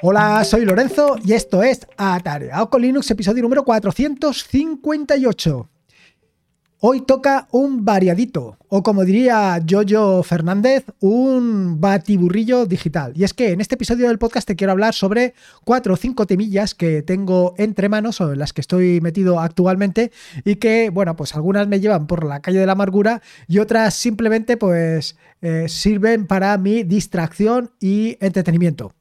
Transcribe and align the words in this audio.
Hola, 0.00 0.44
soy 0.44 0.64
Lorenzo 0.64 1.16
y 1.24 1.32
esto 1.32 1.60
es 1.60 1.84
Atareado 1.96 2.70
con 2.70 2.82
Linux, 2.82 3.10
episodio 3.10 3.42
número 3.42 3.64
458. 3.64 5.68
Hoy 6.80 7.00
toca 7.00 7.48
un 7.50 7.84
variadito, 7.84 8.56
o 8.68 8.84
como 8.84 9.04
diría 9.04 9.60
Jojo 9.68 10.22
Fernández, 10.22 10.84
un 11.00 11.80
batiburrillo 11.80 12.66
digital. 12.66 13.12
Y 13.16 13.24
es 13.24 13.34
que 13.34 13.50
en 13.50 13.60
este 13.60 13.74
episodio 13.74 14.06
del 14.06 14.20
podcast 14.20 14.46
te 14.46 14.54
quiero 14.54 14.70
hablar 14.70 14.94
sobre 14.94 15.34
cuatro 15.64 15.94
o 15.94 15.96
cinco 15.96 16.28
temillas 16.28 16.76
que 16.76 17.02
tengo 17.02 17.54
entre 17.58 17.88
manos 17.88 18.20
o 18.20 18.32
en 18.32 18.38
las 18.38 18.52
que 18.52 18.60
estoy 18.60 19.00
metido 19.00 19.40
actualmente 19.40 20.12
y 20.44 20.54
que, 20.54 20.90
bueno, 20.90 21.16
pues 21.16 21.34
algunas 21.34 21.66
me 21.66 21.80
llevan 21.80 22.06
por 22.06 22.24
la 22.24 22.38
calle 22.38 22.60
de 22.60 22.66
la 22.66 22.72
amargura 22.72 23.20
y 23.48 23.58
otras 23.58 23.94
simplemente 23.94 24.56
pues 24.56 25.16
eh, 25.42 25.68
sirven 25.68 26.28
para 26.28 26.56
mi 26.56 26.84
distracción 26.84 27.72
y 27.80 28.16
entretenimiento. 28.20 28.92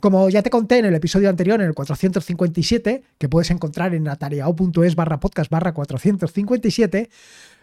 Como 0.00 0.28
ya 0.28 0.42
te 0.42 0.50
conté 0.50 0.78
en 0.78 0.84
el 0.84 0.94
episodio 0.94 1.30
anterior, 1.30 1.60
en 1.60 1.68
el 1.68 1.74
457, 1.74 3.02
que 3.18 3.28
puedes 3.28 3.50
encontrar 3.50 3.94
en 3.94 4.08
atareao.es 4.08 4.94
barra 4.94 5.20
podcast 5.20 5.50
barra 5.50 5.72
457, 5.72 7.08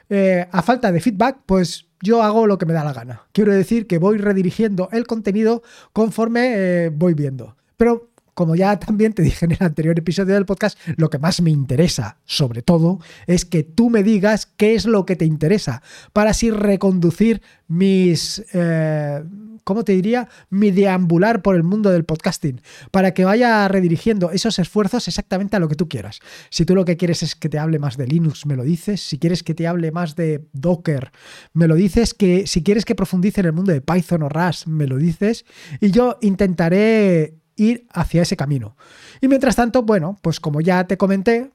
eh, 0.09 0.47
a 0.51 0.61
falta 0.61 0.91
de 0.91 0.99
feedback, 0.99 1.37
pues 1.45 1.85
yo 2.01 2.23
hago 2.23 2.47
lo 2.47 2.57
que 2.57 2.65
me 2.65 2.73
da 2.73 2.83
la 2.83 2.93
gana. 2.93 3.23
Quiero 3.31 3.53
decir 3.53 3.87
que 3.87 3.97
voy 3.97 4.17
redirigiendo 4.17 4.89
el 4.91 5.07
contenido 5.07 5.63
conforme 5.93 6.53
eh, 6.55 6.89
voy 6.89 7.13
viendo. 7.13 7.55
Pero 7.77 8.12
como 8.33 8.55
ya 8.55 8.77
también 8.79 9.13
te 9.13 9.21
dije 9.21 9.45
en 9.45 9.51
el 9.53 9.57
anterior 9.61 9.97
episodio 9.97 10.33
del 10.33 10.45
podcast, 10.45 10.77
lo 10.97 11.09
que 11.09 11.19
más 11.19 11.41
me 11.41 11.51
interesa, 11.51 12.17
sobre 12.25 12.61
todo, 12.61 12.99
es 13.27 13.45
que 13.45 13.63
tú 13.63 13.89
me 13.89 14.03
digas 14.03 14.45
qué 14.45 14.75
es 14.75 14.85
lo 14.85 15.05
que 15.05 15.15
te 15.15 15.25
interesa, 15.25 15.81
para 16.11 16.31
así 16.31 16.51
reconducir 16.51 17.41
mis... 17.67 18.43
Eh, 18.53 19.23
¿cómo 19.63 19.83
te 19.83 19.93
diría? 19.93 20.29
Mi 20.49 20.71
deambular 20.71 21.41
por 21.41 21.55
el 21.55 21.63
mundo 21.63 21.89
del 21.89 22.05
podcasting, 22.05 22.61
para 22.91 23.13
que 23.13 23.25
vaya 23.25 23.67
redirigiendo 23.67 24.31
esos 24.31 24.59
esfuerzos 24.59 25.07
exactamente 25.07 25.55
a 25.55 25.59
lo 25.59 25.67
que 25.67 25.75
tú 25.75 25.87
quieras. 25.87 26.19
Si 26.49 26.65
tú 26.65 26.75
lo 26.75 26.85
que 26.85 26.97
quieres 26.97 27.23
es 27.23 27.35
que 27.35 27.49
te 27.49 27.59
hable 27.59 27.79
más 27.79 27.97
de 27.97 28.07
Linux, 28.07 28.45
me 28.45 28.55
lo 28.55 28.63
dices. 28.63 29.01
Si 29.01 29.19
quieres 29.19 29.43
que 29.43 29.53
te 29.53 29.67
hable 29.67 29.91
más 29.91 30.15
de 30.15 30.45
Docker, 30.53 31.11
me 31.53 31.67
lo 31.67 31.75
dices. 31.75 32.13
Que 32.13 32.47
si 32.47 32.63
quieres 32.63 32.85
que 32.85 32.95
profundice 32.95 33.41
en 33.41 33.47
el 33.47 33.53
mundo 33.53 33.71
de 33.71 33.81
Python 33.81 34.23
o 34.23 34.29
Rust, 34.29 34.67
me 34.67 34.87
lo 34.87 34.97
dices. 34.97 35.45
Y 35.79 35.91
yo 35.91 36.17
intentaré 36.21 37.42
ir 37.55 37.87
hacia 37.91 38.21
ese 38.21 38.37
camino. 38.37 38.75
Y 39.21 39.27
mientras 39.27 39.55
tanto, 39.55 39.83
bueno, 39.83 40.17
pues 40.21 40.39
como 40.39 40.61
ya 40.61 40.85
te 40.85 40.97
comenté, 40.97 41.51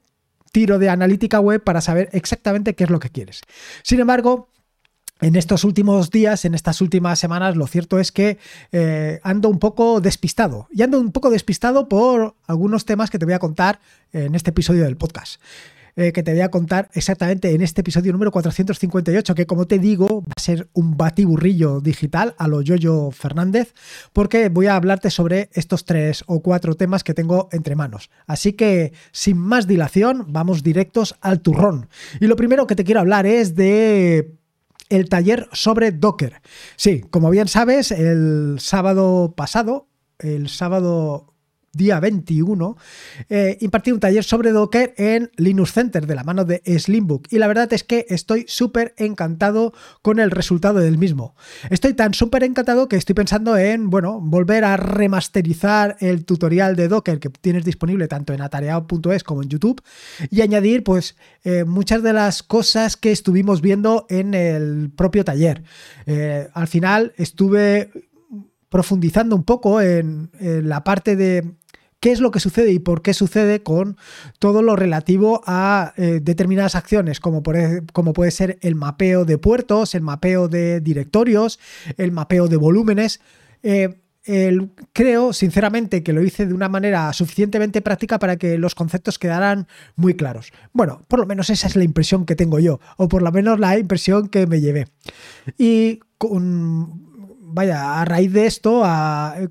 tiro 0.51 0.79
de 0.79 0.89
analítica 0.89 1.39
web 1.39 1.63
para 1.63 1.81
saber 1.81 2.09
exactamente 2.13 2.75
qué 2.75 2.85
es 2.85 2.89
lo 2.89 2.99
que 2.99 3.09
quieres. 3.09 3.41
Sin 3.83 3.99
embargo, 3.99 4.49
en 5.21 5.35
estos 5.35 5.63
últimos 5.63 6.11
días, 6.11 6.45
en 6.45 6.55
estas 6.55 6.81
últimas 6.81 7.19
semanas, 7.19 7.57
lo 7.57 7.67
cierto 7.67 7.99
es 7.99 8.11
que 8.11 8.37
eh, 8.71 9.19
ando 9.23 9.49
un 9.49 9.59
poco 9.59 9.99
despistado. 9.99 10.67
Y 10.71 10.81
ando 10.81 10.99
un 10.99 11.11
poco 11.11 11.29
despistado 11.29 11.89
por 11.89 12.35
algunos 12.47 12.85
temas 12.85 13.09
que 13.09 13.19
te 13.19 13.25
voy 13.25 13.33
a 13.33 13.39
contar 13.39 13.79
en 14.13 14.33
este 14.35 14.51
episodio 14.51 14.85
del 14.85 14.97
podcast. 14.97 15.41
Eh, 15.99 16.13
que 16.13 16.23
te 16.23 16.31
voy 16.31 16.39
a 16.39 16.49
contar 16.49 16.89
exactamente 16.93 17.53
en 17.53 17.61
este 17.61 17.81
episodio 17.81 18.13
número 18.13 18.31
458, 18.31 19.35
que 19.35 19.45
como 19.45 19.67
te 19.67 19.79
digo, 19.79 20.21
va 20.21 20.31
a 20.33 20.39
ser 20.39 20.69
un 20.71 20.95
batiburrillo 20.95 21.81
digital 21.81 22.35
a 22.37 22.47
lo 22.47 22.61
Yoyo 22.61 23.11
Fernández, 23.11 23.73
porque 24.13 24.47
voy 24.47 24.67
a 24.67 24.77
hablarte 24.77 25.09
sobre 25.09 25.49
estos 25.51 25.83
tres 25.83 26.23
o 26.25 26.41
cuatro 26.41 26.75
temas 26.75 27.03
que 27.03 27.13
tengo 27.13 27.49
entre 27.51 27.75
manos. 27.75 28.09
Así 28.27 28.53
que, 28.53 28.93
sin 29.11 29.37
más 29.39 29.67
dilación, 29.67 30.27
vamos 30.29 30.63
directos 30.63 31.17
al 31.19 31.41
turrón. 31.41 31.89
Y 32.21 32.27
lo 32.27 32.37
primero 32.37 32.65
que 32.65 32.77
te 32.77 32.85
quiero 32.85 33.01
hablar 33.01 33.25
es 33.25 33.55
de 33.55 34.37
el 34.87 35.09
taller 35.09 35.49
sobre 35.51 35.91
Docker. 35.91 36.41
Sí, 36.77 37.01
como 37.09 37.29
bien 37.29 37.49
sabes, 37.49 37.91
el 37.91 38.55
sábado 38.61 39.33
pasado, 39.35 39.89
el 40.17 40.47
sábado 40.47 41.28
día 41.79 41.99
21, 41.99 42.77
eh, 43.29 43.57
impartí 43.61 43.91
un 43.91 43.99
taller 43.99 44.23
sobre 44.23 44.51
Docker 44.51 44.93
en 44.97 45.31
Linux 45.37 45.71
Center 45.71 46.05
de 46.05 46.13
la 46.13 46.23
mano 46.23 46.43
de 46.45 46.61
Slimbook 46.77 47.27
y 47.31 47.39
la 47.39 47.47
verdad 47.47 47.71
es 47.73 47.83
que 47.83 48.05
estoy 48.09 48.45
súper 48.47 48.93
encantado 48.97 49.73
con 50.01 50.19
el 50.19 50.29
resultado 50.29 50.79
del 50.79 50.97
mismo. 50.97 51.35
Estoy 51.69 51.93
tan 51.93 52.13
súper 52.13 52.43
encantado 52.43 52.89
que 52.89 52.97
estoy 52.97 53.15
pensando 53.15 53.57
en, 53.57 53.89
bueno, 53.89 54.19
volver 54.21 54.65
a 54.65 54.75
remasterizar 54.77 55.95
el 56.01 56.25
tutorial 56.25 56.75
de 56.75 56.89
Docker 56.89 57.19
que 57.19 57.29
tienes 57.29 57.63
disponible 57.63 58.07
tanto 58.07 58.33
en 58.33 58.41
atareado.es 58.41 59.23
como 59.23 59.41
en 59.41 59.49
YouTube 59.49 59.81
y 60.29 60.41
añadir 60.41 60.83
pues 60.83 61.15
eh, 61.43 61.63
muchas 61.63 62.03
de 62.03 62.11
las 62.11 62.43
cosas 62.43 62.97
que 62.97 63.11
estuvimos 63.11 63.61
viendo 63.61 64.05
en 64.09 64.33
el 64.33 64.91
propio 64.91 65.23
taller. 65.23 65.63
Eh, 66.05 66.49
al 66.53 66.67
final 66.67 67.13
estuve 67.15 67.89
profundizando 68.69 69.35
un 69.35 69.43
poco 69.43 69.81
en, 69.81 70.29
la 70.39 70.83
parte 70.83 71.15
de 71.15 71.55
qué 71.99 72.11
es 72.11 72.19
lo 72.19 72.31
que 72.31 72.39
sucede 72.39 72.71
y 72.71 72.79
por 72.79 73.01
qué 73.01 73.13
sucede 73.13 73.61
con 73.61 73.97
todo 74.39 74.61
lo 74.61 74.75
relativo 74.75 75.41
a 75.45 75.93
eh, 75.97 76.19
determinadas 76.21 76.75
acciones, 76.75 77.19
como, 77.19 77.43
puede 77.43 78.31
ser 78.31 78.57
el 78.61 78.75
mapeo 78.75 79.25
de 79.25 79.37
puertos, 79.37 79.95
el 79.95 80.01
mapeo 80.01 80.47
de 80.47 80.79
directorios, 80.79 81.59
el 81.97 82.11
mapeo 82.11 82.47
de 82.47 82.57
volúmenes. 82.57 83.19
Eh, 83.63 83.97
creo, 84.93 85.33
sinceramente, 85.33 86.03
que 86.03 86.13
lo 86.13 86.21
hice 86.21 86.45
de 86.45 86.53
una 86.53 86.69
manera 86.69 87.11
suficientemente 87.13 87.81
práctica 87.81 88.19
para 88.19 88.35
que 88.35 88.59
los 88.59 88.75
conceptos 88.75 89.17
quedaran 89.17 89.67
muy 89.95 90.13
claros. 90.13 90.51
Bueno, 90.71 91.03
por 91.07 91.19
lo 91.19 91.25
menos 91.25 91.49
esa 91.49 91.67
es 91.67 91.75
la 91.75 91.83
impresión 91.83 92.25
que 92.25 92.35
tengo 92.35 92.59
yo, 92.59 92.79
o 92.97 93.07
por 93.07 93.23
lo 93.23 93.31
menos 93.31 93.59
la 93.59 93.79
impresión 93.79 94.27
que 94.27 94.45
me 94.45 94.61
llevé. 94.61 94.87
Y 95.57 96.01
vaya, 97.39 98.01
a 98.01 98.05
raíz 98.05 98.31
de 98.31 98.45
esto, 98.45 98.83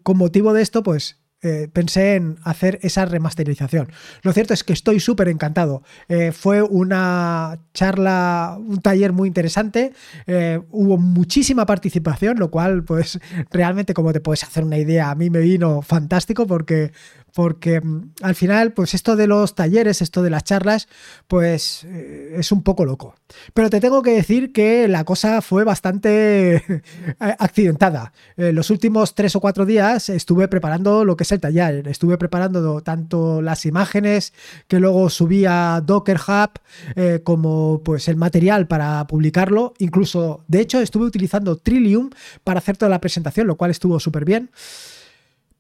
con 0.05 0.17
motivo 0.17 0.53
de 0.53 0.63
esto, 0.63 0.85
pues 0.85 1.17
eh, 1.41 1.69
pensé 1.73 2.17
en 2.17 2.37
hacer 2.43 2.81
esa 2.83 3.05
remasterización. 3.05 3.93
Lo 4.23 4.33
cierto 4.33 4.55
es 4.55 4.65
que 4.65 4.73
estoy 4.73 4.99
súper 4.99 5.29
encantado. 5.29 5.83
Eh, 6.09 6.33
fue 6.33 6.63
una 6.63 7.61
charla, 7.73 8.59
un 8.59 8.81
taller 8.81 9.13
muy 9.13 9.29
interesante. 9.29 9.93
Eh, 10.27 10.61
hubo 10.71 10.99
muchísima 10.99 11.65
participación, 11.65 12.39
lo 12.39 12.51
cual, 12.51 12.83
pues, 12.83 13.21
realmente, 13.51 13.95
como 13.95 14.13
te 14.13 14.21
puedes 14.21 14.43
hacer 14.43 14.65
una 14.65 14.79
idea, 14.79 15.11
a 15.11 15.15
mí 15.15 15.31
me 15.31 15.39
vino 15.41 15.81
fantástico 15.83 16.47
porque 16.47 16.91
porque 17.39 17.81
mm, 17.81 18.15
al 18.23 18.35
final, 18.35 18.73
pues 18.73 18.95
esto 18.95 19.15
de 19.15 19.29
los 19.29 19.55
talleres, 19.55 20.03
esto 20.03 20.25
de 20.25 20.31
las 20.31 20.43
charlas, 20.43 20.89
pues 21.29 21.85
es 21.85 22.51
un 22.51 22.65
poco 22.65 22.85
loco. 22.85 23.15
Pero 23.55 23.71
te 23.71 23.79
tengo 23.79 24.03
que 24.03 24.11
decir 24.11 24.53
que 24.53 24.89
la 24.89 25.05
cosa 25.05 25.41
fue 25.41 25.63
bastante 25.63 26.83
accidentada. 27.21 28.13
los 28.37 28.71
últimos 28.71 29.15
tres 29.15 29.37
o 29.37 29.41
cuatro 29.41 29.67
días 29.67 30.09
estuve 30.09 30.49
preparando 30.49 31.05
lo 31.05 31.17
que 31.17 31.23
es 31.23 31.31
el 31.31 31.39
taller. 31.39 31.87
Estuve 31.87 32.19
preparando 32.19 32.81
tanto 32.81 33.41
las 33.41 33.67
imágenes 33.67 34.33
que 34.67 34.81
luego 34.81 35.09
subía 35.09 35.81
Docker 35.87 36.19
Hub 36.19 36.59
eh, 36.97 37.21
como 37.23 37.83
pues 37.85 38.09
el 38.09 38.17
material 38.17 38.67
para 38.67 39.07
publicarlo. 39.07 39.75
Incluso, 39.79 40.43
de 40.49 40.61
hecho, 40.61 40.81
estuve 40.81 41.05
utilizando 41.05 41.55
Trillium 41.55 42.11
para 42.43 42.59
hacer 42.59 42.77
toda 42.77 42.91
la 42.91 43.01
presentación, 43.01 43.47
lo 43.47 43.55
cual 43.55 43.71
estuvo 43.71 44.01
súper 44.01 44.25
bien. 44.25 44.51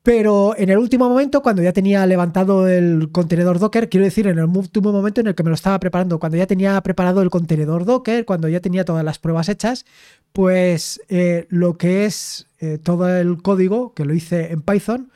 Pero 0.03 0.55
en 0.57 0.71
el 0.71 0.79
último 0.79 1.09
momento, 1.09 1.43
cuando 1.43 1.63
ya 1.63 1.73
tenía 1.73 2.07
levantado 2.07 2.69
el 2.69 3.11
contenedor 3.13 3.59
Docker, 3.59 3.89
quiero 3.89 4.05
decir, 4.05 4.27
en 4.27 4.39
el 4.39 4.45
último 4.45 4.93
momento 4.93 5.21
en 5.21 5.27
el 5.27 5.35
que 5.35 5.43
me 5.43 5.51
lo 5.51 5.55
estaba 5.55 5.79
preparando, 5.81 6.19
cuando 6.19 6.39
ya 6.39 6.47
tenía 6.47 6.81
preparado 6.83 7.21
el 7.21 7.31
contenedor 7.31 7.85
Docker, 7.85 8.25
cuando 8.25 8.49
ya 8.49 8.61
tenía 8.61 8.85
todas 8.85 9.05
las 9.05 9.19
pruebas 9.19 9.49
hechas, 9.49 9.85
pues 10.33 11.01
eh, 11.09 11.47
lo 11.51 11.77
que 11.77 12.05
es 12.05 12.47
eh, 12.61 12.79
todo 12.79 13.09
el 13.09 13.43
código, 13.43 13.93
que 13.95 14.05
lo 14.05 14.15
hice 14.15 14.53
en 14.53 14.63
Python, 14.63 15.11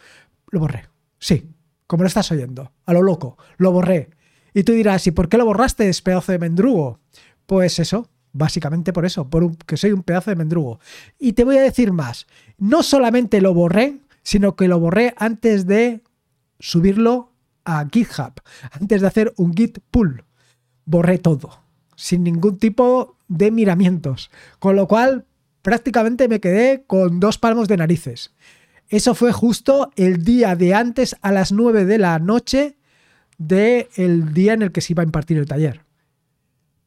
lo 0.51 0.61
borré. 0.61 0.89
Sí, 1.19 1.49
como 1.87 2.03
lo 2.03 2.09
estás 2.09 2.31
oyendo, 2.33 2.73
a 2.85 2.93
lo 2.93 3.03
loco, 3.03 3.39
lo 3.59 3.73
borré. 3.73 4.11
Y 4.55 4.65
tú 4.65 4.73
dirás, 4.73 5.07
¿y 5.07 5.13
por 5.13 5.29
qué 5.29 5.39
lo 5.39 5.47
borraste, 5.47 5.91
pedazo 6.03 6.33
de 6.33 6.39
mendrugo? 6.39 6.99
Pues 7.47 7.79
eso, 7.79 8.09
básicamente 8.33 8.93
por 8.93 9.07
eso, 9.07 9.29
porque 9.29 9.77
soy 9.77 9.93
un 9.93 10.03
pedazo 10.03 10.31
de 10.31 10.37
mendrugo. 10.37 10.81
Y 11.19 11.33
te 11.35 11.45
voy 11.45 11.57
a 11.57 11.63
decir 11.63 11.93
más, 11.93 12.27
no 12.59 12.83
solamente 12.83 13.41
lo 13.41 13.55
borré, 13.55 14.01
sino 14.23 14.57
que 14.57 14.69
lo 14.69 14.79
borré 14.79 15.15
antes 15.17 15.67
de 15.67 16.03
subirlo 16.59 17.33
a 17.65 17.87
GitHub, 17.91 18.35
antes 18.73 19.01
de 19.01 19.07
hacer 19.07 19.35
un 19.37 19.55
git 19.55 19.79
pull. 19.91 20.25
Borré 20.85 21.19
todo, 21.19 21.63
sin 21.97 22.25
ningún 22.25 22.59
tipo 22.59 23.17
de 23.29 23.51
miramientos, 23.51 24.31
con 24.59 24.77
lo 24.77 24.89
cual 24.89 25.27
prácticamente 25.63 26.29
me 26.29 26.41
quedé 26.41 26.85
con 26.87 27.21
dos 27.21 27.39
palmos 27.39 27.69
de 27.69 27.77
narices. 27.77 28.35
Eso 28.89 29.15
fue 29.15 29.33
justo 29.33 29.91
el 29.97 30.25
día 30.25 30.55
de 30.57 30.75
antes 30.75 31.17
a 31.23 31.33
las 31.33 31.53
9 31.53 31.85
de 31.85 31.99
la 31.99 32.19
noche 32.19 32.77
del 33.39 34.35
día 34.35 34.53
en 34.53 34.63
el 34.63 34.73
que 34.73 34.81
se 34.81 34.93
iba 34.93 35.03
a 35.03 35.07
impartir 35.07 35.39
el 35.39 35.47
taller. 35.47 35.81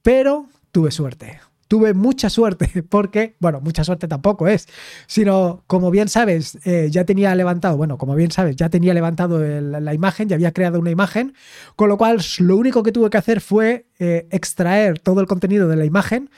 Pero 0.03 0.47
tuve 0.71 0.91
suerte 0.91 1.39
tuve 1.67 1.93
mucha 1.93 2.29
suerte 2.29 2.83
porque, 2.89 3.35
bueno, 3.39 3.61
mucha 3.61 3.83
suerte 3.83 4.07
tampoco 4.07 4.47
es, 4.47 4.67
sino 5.07 5.63
como 5.67 5.91
bien 5.91 6.07
sabes, 6.07 6.57
eh, 6.65 6.89
ya 6.91 7.05
tenía 7.05 7.33
levantado, 7.35 7.77
bueno, 7.77 7.97
como 7.97 8.15
bien 8.15 8.31
sabes, 8.31 8.55
ya 8.55 8.69
tenía 8.69 8.93
levantado 8.93 9.39
la 9.39 9.93
imagen, 9.93 10.29
ya 10.29 10.35
había 10.35 10.51
creado 10.51 10.79
una 10.79 10.91
imagen, 10.91 11.33
con 11.75 11.89
lo 11.89 11.97
cual 11.97 12.19
lo 12.39 12.57
único 12.57 12.83
que 12.83 12.91
tuve 12.91 13.09
que 13.09 13.17
hacer 13.17 13.41
fue 13.41 13.87
eh, 13.99 14.27
extraer 14.31 14.99
todo 14.99 15.21
el 15.21 15.27
contenido 15.27 15.67
de 15.67 15.75
la 15.75 15.85
imagen, 15.85 16.29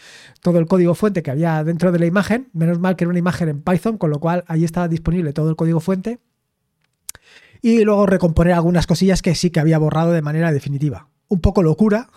todo 0.41 0.59
el 0.59 0.67
código 0.67 0.95
fuente 0.95 1.23
que 1.23 1.31
había 1.31 1.63
dentro 1.63 1.91
de 1.91 1.99
la 1.99 2.05
imagen, 2.05 2.49
menos 2.53 2.79
mal 2.79 2.95
que 2.95 3.03
era 3.03 3.09
una 3.09 3.19
imagen 3.19 3.49
en 3.49 3.61
Python, 3.61 3.97
con 3.97 4.09
lo 4.09 4.19
cual 4.19 4.43
ahí 4.47 4.63
estaba 4.63 4.87
disponible 4.87 5.33
todo 5.33 5.49
el 5.49 5.55
código 5.55 5.79
fuente 5.79 6.19
y 7.61 7.83
luego 7.83 8.05
recomponer 8.05 8.53
algunas 8.53 8.87
cosillas 8.87 9.21
que 9.21 9.35
sí 9.35 9.49
que 9.49 9.59
había 9.59 9.77
borrado 9.77 10.11
de 10.11 10.21
manera 10.21 10.51
definitiva. 10.51 11.09
Un 11.27 11.41
poco 11.41 11.63
locura, 11.63 12.09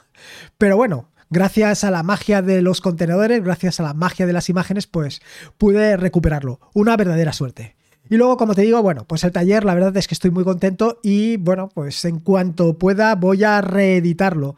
pero 0.58 0.76
bueno, 0.76 1.09
gracias 1.30 1.84
a 1.84 1.90
la 1.90 2.02
magia 2.02 2.42
de 2.42 2.60
los 2.60 2.80
contenedores, 2.80 3.42
gracias 3.42 3.80
a 3.80 3.84
la 3.84 3.94
magia 3.94 4.26
de 4.26 4.32
las 4.32 4.48
imágenes, 4.48 4.86
pues 4.86 5.22
pude 5.56 5.96
recuperarlo. 5.96 6.60
Una 6.74 6.96
verdadera 6.96 7.32
suerte. 7.32 7.76
Y 8.10 8.16
luego, 8.16 8.36
como 8.36 8.56
te 8.56 8.62
digo, 8.62 8.82
bueno, 8.82 9.04
pues 9.06 9.22
el 9.22 9.30
taller, 9.30 9.64
la 9.64 9.72
verdad 9.72 9.96
es 9.96 10.08
que 10.08 10.14
estoy 10.14 10.32
muy 10.32 10.42
contento 10.42 10.98
y 11.00 11.36
bueno, 11.36 11.68
pues 11.72 12.04
en 12.04 12.18
cuanto 12.18 12.76
pueda 12.76 13.14
voy 13.14 13.44
a 13.44 13.60
reeditarlo. 13.60 14.56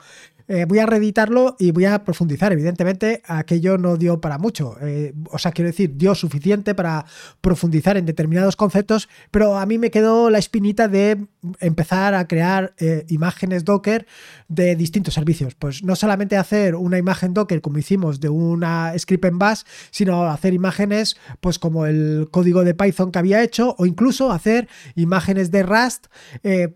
Eh, 0.54 0.66
voy 0.66 0.80
a 0.80 0.84
reeditarlo 0.84 1.56
y 1.58 1.70
voy 1.70 1.86
a 1.86 2.04
profundizar. 2.04 2.52
Evidentemente, 2.52 3.22
aquello 3.24 3.78
no 3.78 3.96
dio 3.96 4.20
para 4.20 4.36
mucho. 4.36 4.76
Eh, 4.82 5.14
o 5.30 5.38
sea, 5.38 5.50
quiero 5.50 5.70
decir, 5.70 5.96
dio 5.96 6.14
suficiente 6.14 6.74
para 6.74 7.06
profundizar 7.40 7.96
en 7.96 8.04
determinados 8.04 8.54
conceptos, 8.54 9.08
pero 9.30 9.56
a 9.56 9.64
mí 9.64 9.78
me 9.78 9.90
quedó 9.90 10.28
la 10.28 10.36
espinita 10.36 10.88
de 10.88 11.26
empezar 11.60 12.12
a 12.12 12.28
crear 12.28 12.74
eh, 12.76 13.06
imágenes 13.08 13.64
Docker 13.64 14.06
de 14.48 14.76
distintos 14.76 15.14
servicios. 15.14 15.54
Pues 15.54 15.82
no 15.84 15.96
solamente 15.96 16.36
hacer 16.36 16.74
una 16.74 16.98
imagen 16.98 17.32
Docker 17.32 17.62
como 17.62 17.78
hicimos 17.78 18.20
de 18.20 18.28
una 18.28 18.92
script 18.98 19.24
en 19.24 19.38
Bash, 19.38 19.62
sino 19.90 20.24
hacer 20.24 20.52
imágenes 20.52 21.16
pues 21.40 21.58
como 21.58 21.86
el 21.86 22.28
código 22.30 22.62
de 22.62 22.74
Python 22.74 23.10
que 23.10 23.18
había 23.18 23.42
hecho 23.42 23.74
o 23.78 23.86
incluso 23.86 24.30
hacer 24.30 24.68
imágenes 24.96 25.50
de 25.50 25.62
Rust, 25.62 26.08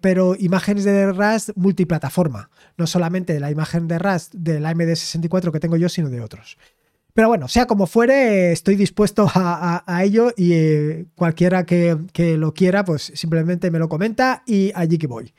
pero 0.00 0.34
imágenes 0.38 0.84
de 0.84 1.12
Rust 1.12 1.50
multiplataforma. 1.56 2.49
No 2.78 2.87
solamente 2.87 3.38
la 3.38 3.50
imagen 3.50 3.65
de 3.72 3.98
Rust 3.98 4.34
de 4.34 4.60
la 4.60 4.74
MD64 4.74 5.52
que 5.52 5.60
tengo 5.60 5.76
yo, 5.76 5.88
sino 5.88 6.10
de 6.10 6.20
otros. 6.20 6.56
Pero 7.16 7.28
bueno, 7.28 7.48
sea 7.48 7.66
como 7.66 7.86
fuere, 7.86 8.52
estoy 8.52 8.76
dispuesto 8.76 9.26
a, 9.34 10.02
ello 10.04 10.32
y 10.36 10.52
eh, 10.52 11.06
cualquiera 11.14 11.64
que, 11.64 11.96
lo 12.36 12.52
quiera, 12.52 12.84
pues 12.84 13.10
simplemente 13.14 13.70
me 13.70 13.78
lo 13.78 13.88
comenta 13.88 14.42
y 14.46 14.70
allí 14.74 14.98
que 14.98 15.06
voy. 15.06 15.32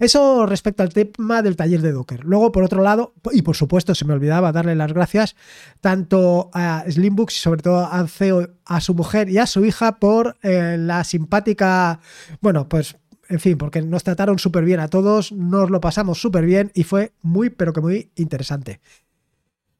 Eso 0.00 0.46
respecto 0.46 0.82
al 0.82 0.92
tema 0.92 1.42
del 1.42 1.54
taller 1.54 1.80
de 1.80 1.92
Docker. 1.92 2.24
Luego, 2.24 2.50
por 2.50 2.64
otro 2.64 2.82
lado, 2.82 3.14
y 3.30 3.42
por 3.42 3.54
supuesto 3.54 3.94
se 3.94 4.04
me 4.04 4.14
olvidaba 4.14 4.50
darle 4.50 4.74
las 4.74 4.92
gracias 4.92 5.36
tanto 5.80 6.50
a 6.54 6.82
Slimbooks 6.90 7.36
y 7.36 7.38
sobre 7.38 7.62
todo 7.62 7.86
a 7.86 8.04
CEO, 8.08 8.48
a 8.64 8.80
su 8.80 8.92
mujer 8.92 9.30
y 9.30 9.38
a 9.38 9.46
su 9.46 9.64
hija 9.64 10.00
por 10.00 10.36
eh, 10.42 10.76
la 10.76 11.04
simpática, 11.04 12.00
bueno, 12.40 12.68
pues 12.68 12.96
en 13.32 13.40
fin, 13.40 13.56
porque 13.56 13.80
nos 13.80 14.04
trataron 14.04 14.38
súper 14.38 14.62
bien 14.62 14.78
a 14.78 14.88
todos, 14.88 15.32
nos 15.32 15.70
lo 15.70 15.80
pasamos 15.80 16.20
súper 16.20 16.44
bien 16.44 16.70
y 16.74 16.84
fue 16.84 17.14
muy, 17.22 17.48
pero 17.48 17.72
que 17.72 17.80
muy 17.80 18.12
interesante. 18.14 18.82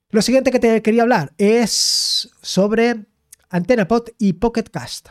Lo 0.09 0.23
siguiente 0.23 0.51
que 0.51 0.59
te 0.59 0.81
quería 0.81 1.03
hablar 1.03 1.35
es 1.37 2.31
sobre 2.41 3.05
AntennaPod 3.51 4.09
y 4.19 4.33
Pocket 4.33 4.65
Cast. 4.65 5.11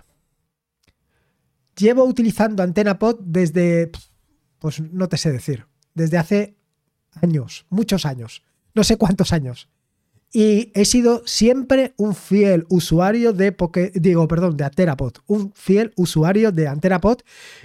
Llevo 1.78 2.04
utilizando 2.04 2.64
AntennaPod 2.64 3.20
desde, 3.20 3.92
pues 4.58 4.82
no 4.82 5.08
te 5.08 5.18
sé 5.18 5.32
decir, 5.32 5.68
desde 5.94 6.18
hace 6.18 6.58
años, 7.22 7.68
muchos 7.70 8.08
años, 8.08 8.44
no 8.74 8.84
sé 8.84 8.98
cuántos 8.98 9.34
años 9.34 9.70
y 10.34 10.72
he 10.74 10.86
sido 10.86 11.24
siempre 11.26 11.94
un 11.98 12.16
fiel 12.16 12.66
usuario 12.70 13.34
de 13.34 13.56
digo, 13.96 14.28
perdón, 14.28 14.56
de 14.56 14.64
Antenapod, 14.64 15.14
un 15.28 15.52
fiel 15.54 15.92
usuario 15.96 16.52
de 16.52 16.68
Antenapod 16.68 17.20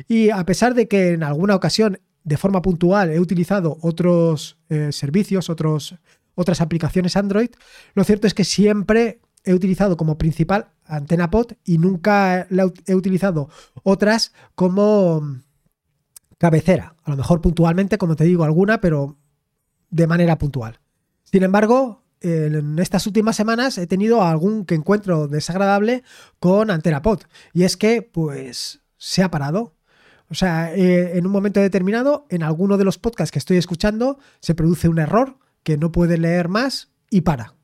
y 0.09 0.31
a 0.31 0.45
pesar 0.45 0.75
de 0.75 0.89
que 0.89 1.11
en 1.11 1.23
alguna 1.23 1.55
ocasión 1.55 2.01
de 2.25 2.37
forma 2.37 2.63
puntual 2.63 3.11
he 3.11 3.21
utilizado 3.21 3.79
otros 3.83 4.59
eh, 4.69 4.91
servicios, 4.91 5.49
otros, 5.49 5.95
otras 6.35 6.61
aplicaciones 6.61 7.17
Android, 7.17 7.51
lo 7.95 8.03
cierto 8.03 8.27
es 8.27 8.35
que 8.35 8.45
siempre 8.45 9.21
he 9.45 9.55
utilizado 9.55 9.97
como 9.97 10.19
principal 10.19 10.73
AntenaPod 10.87 11.53
y 11.65 11.79
nunca 11.79 12.49
he 12.87 12.95
utilizado 12.97 13.49
otras 13.85 14.33
como 14.57 15.41
cabecera. 16.39 16.97
A 17.05 17.11
lo 17.11 17.17
mejor 17.17 17.41
puntualmente, 17.41 17.97
como 17.97 18.17
te 18.17 18.25
digo, 18.25 18.43
alguna, 18.43 18.81
pero 18.81 19.17
de 19.91 20.07
manera 20.09 20.37
puntual. 20.37 20.81
Sin 21.23 21.45
embargo, 21.45 22.03
en 22.21 22.79
estas 22.79 23.07
últimas 23.07 23.37
semanas 23.37 23.79
he 23.79 23.87
tenido 23.87 24.23
algún 24.23 24.65
que 24.65 24.75
encuentro 24.75 25.29
desagradable 25.29 26.03
con 26.41 26.71
AntenaPod. 26.71 27.21
Y 27.53 27.65
es 27.65 27.77
que, 27.77 28.03
pues, 28.03 28.81
se 28.97 29.23
ha 29.23 29.31
parado. 29.31 29.75
O 30.29 30.35
sea, 30.35 30.75
eh, 30.75 31.17
en 31.19 31.27
un 31.27 31.33
momento 31.33 31.61
determinado, 31.61 32.27
en 32.31 32.43
alguno 32.43 32.79
de 32.79 32.85
los 32.85 32.99
podcasts 32.99 33.31
que 33.31 33.39
estoy 33.39 33.59
escuchando, 33.59 34.19
se 34.41 34.55
produce 34.55 34.89
un 34.89 34.99
error 34.99 35.39
que 35.63 35.77
no 35.77 35.93
puede 35.93 36.19
leer 36.19 36.49
más 36.49 36.91
y 37.11 37.21
para. 37.21 37.55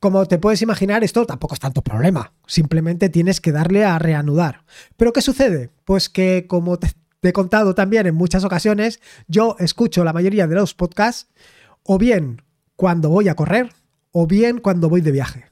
Como 0.00 0.24
te 0.26 0.38
puedes 0.38 0.62
imaginar, 0.62 1.04
esto 1.04 1.26
tampoco 1.26 1.54
es 1.54 1.60
tanto 1.60 1.82
problema. 1.82 2.32
Simplemente 2.46 3.08
tienes 3.08 3.40
que 3.40 3.52
darle 3.52 3.84
a 3.84 3.98
reanudar. 3.98 4.64
¿Pero 4.96 5.12
qué 5.12 5.22
sucede? 5.22 5.70
Pues 5.84 6.08
que, 6.08 6.46
como 6.46 6.78
te 6.78 6.90
he 7.22 7.32
contado 7.32 7.74
también 7.74 8.06
en 8.06 8.14
muchas 8.14 8.44
ocasiones, 8.44 9.00
yo 9.26 9.56
escucho 9.58 10.04
la 10.04 10.12
mayoría 10.12 10.46
de 10.46 10.54
los 10.54 10.74
podcasts 10.74 11.28
o 11.82 11.98
bien 11.98 12.42
cuando 12.76 13.08
voy 13.08 13.28
a 13.28 13.34
correr 13.34 13.72
o 14.12 14.26
bien 14.26 14.58
cuando 14.58 14.88
voy 14.88 15.00
de 15.00 15.12
viaje. 15.12 15.46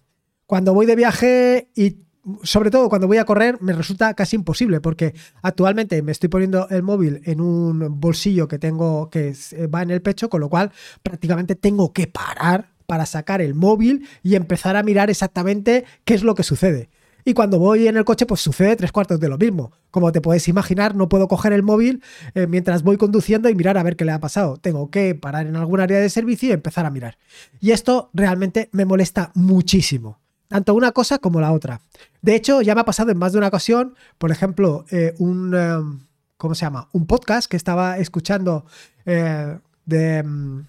Cuando 0.47 0.75
voy 0.75 0.87
de 0.87 0.97
viaje 0.97 1.71
y 1.75 1.99
sobre 2.43 2.71
todo 2.71 2.89
cuando 2.89 3.07
voy 3.07 3.19
a 3.19 3.25
correr 3.25 3.61
me 3.61 3.73
resulta 3.73 4.15
casi 4.15 4.37
imposible 4.37 4.81
porque 4.81 5.15
actualmente 5.43 6.01
me 6.03 6.13
estoy 6.13 6.29
poniendo 6.29 6.69
el 6.71 6.83
móvil 6.83 7.21
en 7.25 7.41
un 7.41 8.01
bolsillo 8.01 8.49
que 8.49 8.59
tengo 8.59 9.11
que 9.11 9.35
va 9.75 9.83
en 9.83 9.91
el 9.91 10.01
pecho, 10.01 10.29
con 10.31 10.41
lo 10.41 10.49
cual 10.49 10.73
prácticamente 11.03 11.55
tengo 11.55 11.93
que 11.93 12.07
parar 12.07 12.71
para 12.87 13.07
sacar 13.07 13.41
el 13.41 13.55
móvil 13.55 14.07
y 14.23 14.35
empezar 14.35 14.77
a 14.77 14.83
mirar 14.83 15.11
exactamente 15.11 15.85
qué 16.05 16.15
es 16.15 16.23
lo 16.23 16.35
que 16.35 16.43
sucede. 16.43 16.91
Y 17.25 17.33
cuando 17.33 17.59
voy 17.59 17.89
en 17.89 17.97
el 17.97 18.05
coche, 18.05 18.27
pues 18.27 18.41
sucede 18.41 18.77
tres 18.77 18.93
cuartos 18.93 19.19
de 19.19 19.29
lo 19.29 19.39
mismo. 19.39 19.73
Como 19.91 20.13
te 20.13 20.21
puedes 20.21 20.47
imaginar, 20.49 20.95
no 20.95 21.09
puedo 21.09 21.27
coger 21.27 21.53
el 21.53 21.63
móvil 21.63 22.03
eh, 22.35 22.47
mientras 22.47 22.83
voy 22.83 22.99
conduciendo 22.99 23.49
y 23.49 23.55
mirar 23.55 23.79
a 23.79 23.83
ver 23.83 23.97
qué 23.97 24.05
le 24.05 24.13
ha 24.13 24.21
pasado. 24.21 24.59
Tengo 24.59 24.91
que 24.91 25.15
parar 25.15 25.47
en 25.47 25.57
algún 25.57 25.81
área 25.81 25.99
de 25.99 26.11
servicio 26.11 26.51
y 26.51 26.53
empezar 26.53 26.85
a 26.85 26.91
mirar. 26.91 27.17
Y 27.61 27.71
esto 27.71 28.11
realmente 28.13 28.69
me 28.73 28.85
molesta 28.85 29.31
muchísimo. 29.35 30.19
Tanto 30.49 30.75
una 30.75 30.93
cosa 30.93 31.19
como 31.19 31.41
la 31.41 31.53
otra. 31.53 31.81
De 32.21 32.35
hecho, 32.35 32.61
ya 32.61 32.75
me 32.75 32.83
ha 32.83 32.85
pasado 32.85 33.11
en 33.11 33.19
más 33.19 33.33
de 33.33 33.39
una 33.39 33.49
ocasión, 33.49 33.95
por 34.19 34.31
ejemplo, 34.31 34.85
eh, 34.91 35.15
un... 35.19 35.55
Em, 35.55 36.01
¿Cómo 36.37 36.55
se 36.55 36.67
llama? 36.67 36.89
Un 36.93 37.07
podcast 37.07 37.51
que 37.51 37.57
estaba 37.57 37.99
escuchando 37.99 38.67
eh, 39.07 39.59
de... 39.87 40.19
Em, 40.19 40.67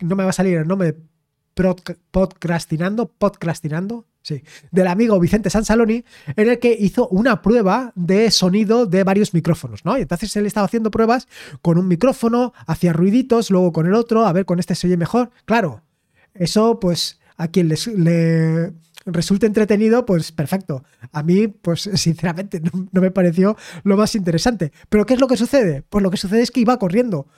no 0.00 0.16
me 0.16 0.24
va 0.24 0.30
a 0.30 0.32
salir 0.32 0.56
el 0.56 0.66
nombre. 0.66 0.96
Podcastinando, 2.10 3.08
podcastinando, 3.08 4.06
Sí, 4.20 4.42
del 4.72 4.88
amigo 4.88 5.18
Vicente 5.18 5.48
Sansaloni, 5.48 6.04
en 6.36 6.50
el 6.50 6.58
que 6.58 6.76
hizo 6.78 7.08
una 7.08 7.40
prueba 7.40 7.92
de 7.94 8.30
sonido 8.30 8.84
de 8.84 9.02
varios 9.02 9.32
micrófonos, 9.32 9.86
¿no? 9.86 9.96
Y 9.96 10.02
entonces 10.02 10.36
él 10.36 10.44
estaba 10.44 10.66
haciendo 10.66 10.90
pruebas 10.90 11.28
con 11.62 11.78
un 11.78 11.88
micrófono, 11.88 12.52
hacía 12.66 12.92
ruiditos, 12.92 13.50
luego 13.50 13.72
con 13.72 13.86
el 13.86 13.94
otro, 13.94 14.26
a 14.26 14.32
ver, 14.32 14.44
con 14.44 14.58
este 14.58 14.74
se 14.74 14.86
oye 14.86 14.98
mejor. 14.98 15.30
Claro, 15.46 15.82
eso 16.34 16.78
pues 16.78 17.20
a 17.38 17.48
quien 17.48 17.68
le 17.68 18.74
resulte 19.06 19.46
entretenido, 19.46 20.04
pues 20.06 20.32
perfecto. 20.32 20.84
A 21.12 21.22
mí, 21.22 21.48
pues 21.48 21.88
sinceramente, 21.94 22.60
no, 22.92 23.00
me 23.00 23.10
pareció 23.10 23.56
lo 23.84 23.96
más 23.96 24.14
interesante. 24.14 24.72
Pero 24.88 25.06
¿qué 25.06 25.14
es 25.14 25.20
lo 25.20 25.28
que 25.28 25.36
sucede? 25.36 25.82
Pues 25.88 26.02
lo 26.02 26.10
que 26.10 26.16
sucede 26.16 26.42
es 26.42 26.50
que 26.50 26.60
iba 26.60 26.78
corriendo. 26.78 27.28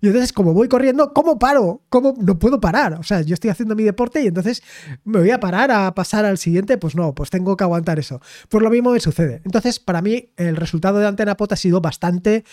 Y 0.00 0.06
entonces, 0.06 0.32
como 0.32 0.54
voy 0.54 0.68
corriendo, 0.68 1.12
¿cómo 1.12 1.38
paro? 1.38 1.82
¿Cómo 1.88 2.14
no 2.18 2.38
puedo 2.38 2.60
parar? 2.60 2.94
O 2.94 3.02
sea, 3.02 3.20
yo 3.20 3.34
estoy 3.34 3.50
haciendo 3.50 3.74
mi 3.74 3.82
deporte 3.82 4.22
y 4.22 4.26
entonces 4.26 4.62
me 5.04 5.18
voy 5.18 5.30
a 5.30 5.40
parar 5.40 5.70
a 5.70 5.94
pasar 5.94 6.24
al 6.24 6.38
siguiente. 6.38 6.78
Pues 6.78 6.94
no, 6.94 7.14
pues 7.14 7.30
tengo 7.30 7.56
que 7.56 7.64
aguantar 7.64 7.98
eso. 7.98 8.20
Pues 8.48 8.62
lo 8.62 8.70
mismo 8.70 8.92
me 8.92 9.00
sucede. 9.00 9.42
Entonces, 9.44 9.78
para 9.78 10.00
mí, 10.02 10.32
el 10.36 10.56
resultado 10.56 10.98
de 10.98 11.06
Antena 11.06 11.36
Pot 11.36 11.52
ha 11.52 11.56
sido 11.56 11.80
bastante, 11.80 12.44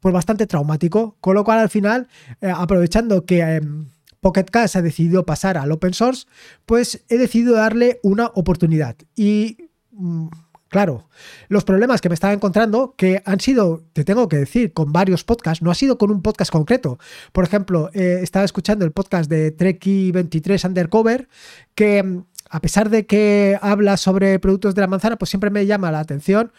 pues 0.00 0.14
bastante 0.14 0.46
traumático. 0.46 1.16
Con 1.20 1.34
lo 1.34 1.44
cual, 1.44 1.58
al 1.58 1.68
final, 1.68 2.08
eh, 2.40 2.52
aprovechando 2.54 3.24
que. 3.24 3.40
Em, 3.40 3.86
Pocket 4.20 4.46
Cast 4.50 4.76
ha 4.76 4.82
decidido 4.82 5.24
pasar 5.24 5.56
al 5.56 5.70
open 5.70 5.94
source, 5.94 6.26
pues 6.66 7.04
he 7.08 7.18
decidido 7.18 7.54
darle 7.54 8.00
una 8.02 8.26
oportunidad. 8.34 8.96
Y 9.14 9.70
mm, 9.92 10.26
Claro, 10.68 11.08
los 11.48 11.64
problemas 11.64 12.00
que 12.00 12.10
me 12.10 12.14
estaba 12.14 12.34
encontrando, 12.34 12.94
que 12.96 13.22
han 13.24 13.40
sido, 13.40 13.84
te 13.94 14.04
tengo 14.04 14.28
que 14.28 14.36
decir, 14.36 14.72
con 14.74 14.92
varios 14.92 15.24
podcasts, 15.24 15.62
no 15.62 15.70
ha 15.70 15.74
sido 15.74 15.96
con 15.96 16.10
un 16.10 16.20
podcast 16.20 16.50
concreto. 16.50 16.98
Por 17.32 17.44
ejemplo, 17.44 17.90
eh, 17.94 18.20
estaba 18.22 18.44
escuchando 18.44 18.84
el 18.84 18.92
podcast 18.92 19.30
de 19.30 19.50
Treki 19.50 20.12
23 20.12 20.64
Undercover, 20.64 21.28
que 21.74 22.02
mm, 22.02 22.24
a 22.50 22.60
pesar 22.60 22.90
de 22.90 23.06
que 23.06 23.58
habla 23.62 23.96
sobre 23.96 24.38
productos 24.38 24.74
de 24.74 24.82
la 24.82 24.86
manzana, 24.88 25.16
pues 25.16 25.30
siempre 25.30 25.50
me 25.50 25.64
llama 25.64 25.90
la 25.90 26.00
atención 26.00 26.52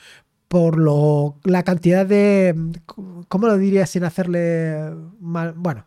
por 0.48 0.80
lo, 0.80 1.36
la 1.44 1.62
cantidad 1.62 2.06
de, 2.06 2.56
mm, 2.56 2.72
¿cómo 3.28 3.46
lo 3.48 3.58
diría 3.60 3.86
sin 3.86 4.04
hacerle 4.04 4.92
mal? 5.20 5.54
Bueno, 5.56 5.86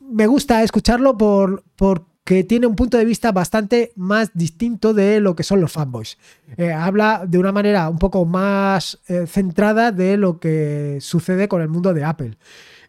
me 0.00 0.26
gusta 0.26 0.62
escucharlo 0.62 1.18
por, 1.18 1.64
por 1.76 2.06
que 2.28 2.44
tiene 2.44 2.66
un 2.66 2.76
punto 2.76 2.98
de 2.98 3.06
vista 3.06 3.32
bastante 3.32 3.90
más 3.96 4.32
distinto 4.34 4.92
de 4.92 5.18
lo 5.18 5.34
que 5.34 5.42
son 5.42 5.62
los 5.62 5.72
fanboys. 5.72 6.18
Eh, 6.58 6.70
habla 6.70 7.24
de 7.26 7.38
una 7.38 7.52
manera 7.52 7.88
un 7.88 7.96
poco 7.96 8.26
más 8.26 8.98
eh, 9.08 9.26
centrada 9.26 9.92
de 9.92 10.18
lo 10.18 10.38
que 10.38 10.98
sucede 11.00 11.48
con 11.48 11.62
el 11.62 11.70
mundo 11.70 11.94
de 11.94 12.04
Apple. 12.04 12.36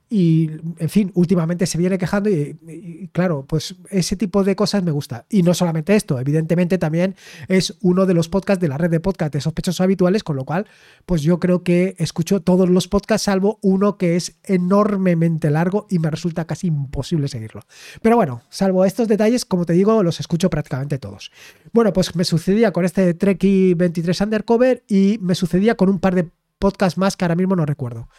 Y, 0.09 0.49
en 0.77 0.89
fin, 0.89 1.11
últimamente 1.13 1.67
se 1.67 1.77
viene 1.77 1.97
quejando 1.97 2.29
y, 2.29 3.09
claro, 3.13 3.45
pues 3.47 3.75
ese 3.91 4.15
tipo 4.15 4.43
de 4.43 4.55
cosas 4.55 4.83
me 4.83 4.91
gusta. 4.91 5.25
Y 5.29 5.43
no 5.43 5.53
solamente 5.53 5.95
esto, 5.95 6.19
evidentemente 6.19 6.77
también 6.77 7.15
es 7.47 7.77
uno 7.81 8.05
de 8.07 8.15
los 8.15 8.27
podcasts 8.27 8.61
de 8.61 8.69
la 8.69 8.77
red 8.77 8.89
de 8.89 8.99
podcast 8.99 9.33
de 9.33 9.41
sospechosos 9.41 9.81
habituales, 9.81 10.23
con 10.23 10.35
lo 10.35 10.45
cual, 10.45 10.65
pues 11.05 11.21
yo 11.21 11.39
creo 11.39 11.63
que 11.63 11.95
escucho 11.99 12.41
todos 12.41 12.69
los 12.69 12.87
podcasts 12.87 13.25
salvo 13.25 13.59
uno 13.61 13.97
que 13.97 14.15
es 14.15 14.39
enormemente 14.43 15.51
largo 15.51 15.85
y 15.89 15.99
me 15.99 16.09
resulta 16.09 16.45
casi 16.45 16.67
imposible 16.67 17.27
seguirlo. 17.27 17.61
Pero 18.01 18.15
bueno, 18.15 18.41
salvo 18.49 18.85
estos 18.85 19.07
detalles, 19.07 19.45
como 19.45 19.65
te 19.65 19.73
digo, 19.73 20.01
los 20.01 20.19
escucho 20.19 20.49
prácticamente 20.49 20.97
todos. 20.97 21.31
Bueno, 21.71 21.93
pues 21.93 22.15
me 22.15 22.23
sucedía 22.23 22.71
con 22.71 22.83
este 22.83 23.13
Treki 23.13 23.75
23 23.75 24.21
Undercover 24.21 24.83
y 24.87 25.19
me 25.21 25.35
sucedía 25.35 25.75
con 25.75 25.89
un 25.89 25.99
par 25.99 26.15
de 26.15 26.31
podcasts 26.57 26.97
más 26.97 27.15
que 27.15 27.25
ahora 27.25 27.35
mismo 27.35 27.55
no 27.55 27.65
recuerdo. 27.65 28.09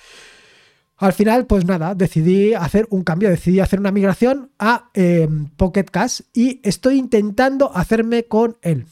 Al 1.00 1.14
final, 1.14 1.46
pues 1.46 1.64
nada, 1.64 1.94
decidí 1.94 2.52
hacer 2.52 2.86
un 2.90 3.04
cambio, 3.04 3.30
decidí 3.30 3.58
hacer 3.58 3.80
una 3.80 3.90
migración 3.90 4.50
a 4.58 4.90
em, 4.92 5.46
Pocket 5.56 5.84
Cash 5.84 6.20
y 6.34 6.60
estoy 6.62 6.98
intentando 6.98 7.74
hacerme 7.74 8.24
con 8.24 8.58
él. 8.60 8.84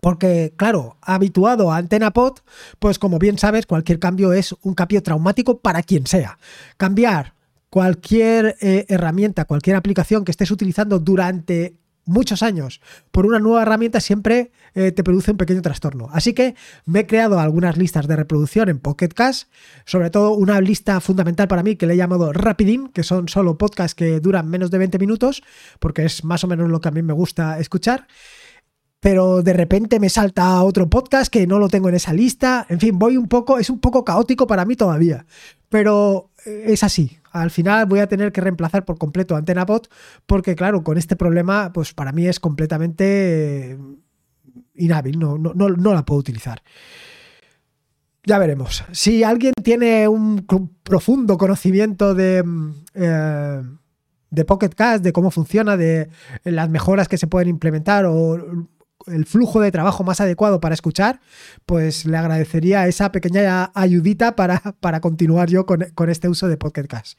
Porque, 0.00 0.54
claro, 0.56 0.96
habituado 1.00 1.70
a 1.70 1.76
AntenaPod, 1.76 2.38
pues 2.80 2.98
como 2.98 3.20
bien 3.20 3.38
sabes, 3.38 3.66
cualquier 3.66 4.00
cambio 4.00 4.32
es 4.32 4.56
un 4.62 4.74
cambio 4.74 5.04
traumático 5.04 5.60
para 5.60 5.84
quien 5.84 6.08
sea. 6.08 6.36
Cambiar 6.76 7.34
cualquier 7.68 8.56
eh, 8.60 8.86
herramienta, 8.88 9.44
cualquier 9.44 9.76
aplicación 9.76 10.24
que 10.24 10.32
estés 10.32 10.50
utilizando 10.50 10.98
durante 10.98 11.76
muchos 12.10 12.42
años 12.42 12.80
por 13.10 13.24
una 13.24 13.38
nueva 13.38 13.62
herramienta 13.62 14.00
siempre 14.00 14.50
eh, 14.74 14.92
te 14.92 15.02
produce 15.02 15.30
un 15.30 15.36
pequeño 15.36 15.62
trastorno. 15.62 16.08
Así 16.12 16.34
que 16.34 16.54
me 16.84 17.00
he 17.00 17.06
creado 17.06 17.40
algunas 17.40 17.76
listas 17.76 18.06
de 18.06 18.16
reproducción 18.16 18.68
en 18.68 18.78
Pocket 18.78 19.08
Cash, 19.08 19.44
sobre 19.86 20.10
todo 20.10 20.32
una 20.32 20.60
lista 20.60 21.00
fundamental 21.00 21.48
para 21.48 21.62
mí 21.62 21.76
que 21.76 21.86
le 21.86 21.94
he 21.94 21.96
llamado 21.96 22.32
Rapidin, 22.32 22.88
que 22.88 23.02
son 23.02 23.28
solo 23.28 23.56
podcasts 23.56 23.94
que 23.94 24.20
duran 24.20 24.48
menos 24.48 24.70
de 24.70 24.78
20 24.78 24.98
minutos, 24.98 25.42
porque 25.78 26.04
es 26.04 26.24
más 26.24 26.44
o 26.44 26.46
menos 26.46 26.68
lo 26.68 26.80
que 26.80 26.88
a 26.88 26.92
mí 26.92 27.02
me 27.02 27.12
gusta 27.12 27.58
escuchar. 27.58 28.06
Pero 29.00 29.42
de 29.42 29.54
repente 29.54 29.98
me 29.98 30.10
salta 30.10 30.62
otro 30.62 30.90
podcast 30.90 31.32
que 31.32 31.46
no 31.46 31.58
lo 31.58 31.68
tengo 31.68 31.88
en 31.88 31.94
esa 31.94 32.12
lista. 32.12 32.66
En 32.68 32.78
fin, 32.78 32.98
voy 32.98 33.16
un 33.16 33.28
poco, 33.28 33.58
es 33.58 33.70
un 33.70 33.80
poco 33.80 34.04
caótico 34.04 34.46
para 34.46 34.66
mí 34.66 34.76
todavía. 34.76 35.24
Pero 35.70 36.30
eh, 36.44 36.64
es 36.68 36.84
así, 36.84 37.18
al 37.32 37.50
final 37.50 37.86
voy 37.86 38.00
a 38.00 38.08
tener 38.08 38.32
que 38.32 38.40
reemplazar 38.40 38.84
por 38.84 38.98
completo 38.98 39.36
AntenaBot 39.36 39.88
porque 40.26 40.54
claro, 40.54 40.82
con 40.82 40.98
este 40.98 41.16
problema 41.16 41.72
pues 41.72 41.94
para 41.94 42.12
mí 42.12 42.26
es 42.26 42.40
completamente 42.40 43.72
eh, 43.72 43.78
inhábil, 44.74 45.18
no, 45.18 45.38
no, 45.38 45.94
la 45.94 46.04
puedo 46.04 46.20
utilizar. 46.20 46.62
Ya 48.26 48.38
veremos. 48.38 48.84
Si 48.92 49.24
alguien 49.24 49.54
tiene 49.62 50.06
un 50.06 50.46
profundo 50.82 51.38
conocimiento 51.38 52.14
de, 52.14 52.42
mm, 52.42 52.74
eh, 52.94 53.62
de 54.30 54.44
Pocket 54.44 54.70
Cast, 54.70 55.02
de 55.02 55.12
cómo 55.12 55.30
funciona, 55.30 55.76
de 55.76 56.10
las 56.44 56.68
mejoras 56.68 57.08
que 57.08 57.16
se 57.16 57.26
pueden 57.26 57.48
implementar 57.48 58.04
o 58.06 58.68
el 59.06 59.26
flujo 59.26 59.60
de 59.60 59.70
trabajo 59.70 60.04
más 60.04 60.20
adecuado 60.20 60.60
para 60.60 60.74
escuchar, 60.74 61.20
pues 61.66 62.06
le 62.06 62.16
agradecería 62.16 62.86
esa 62.86 63.12
pequeña 63.12 63.70
ayudita 63.74 64.36
para, 64.36 64.60
para 64.80 65.00
continuar 65.00 65.48
yo 65.48 65.66
con, 65.66 65.82
este 66.08 66.28
uso 66.28 66.48
de 66.48 66.56
Podcast. 66.56 67.18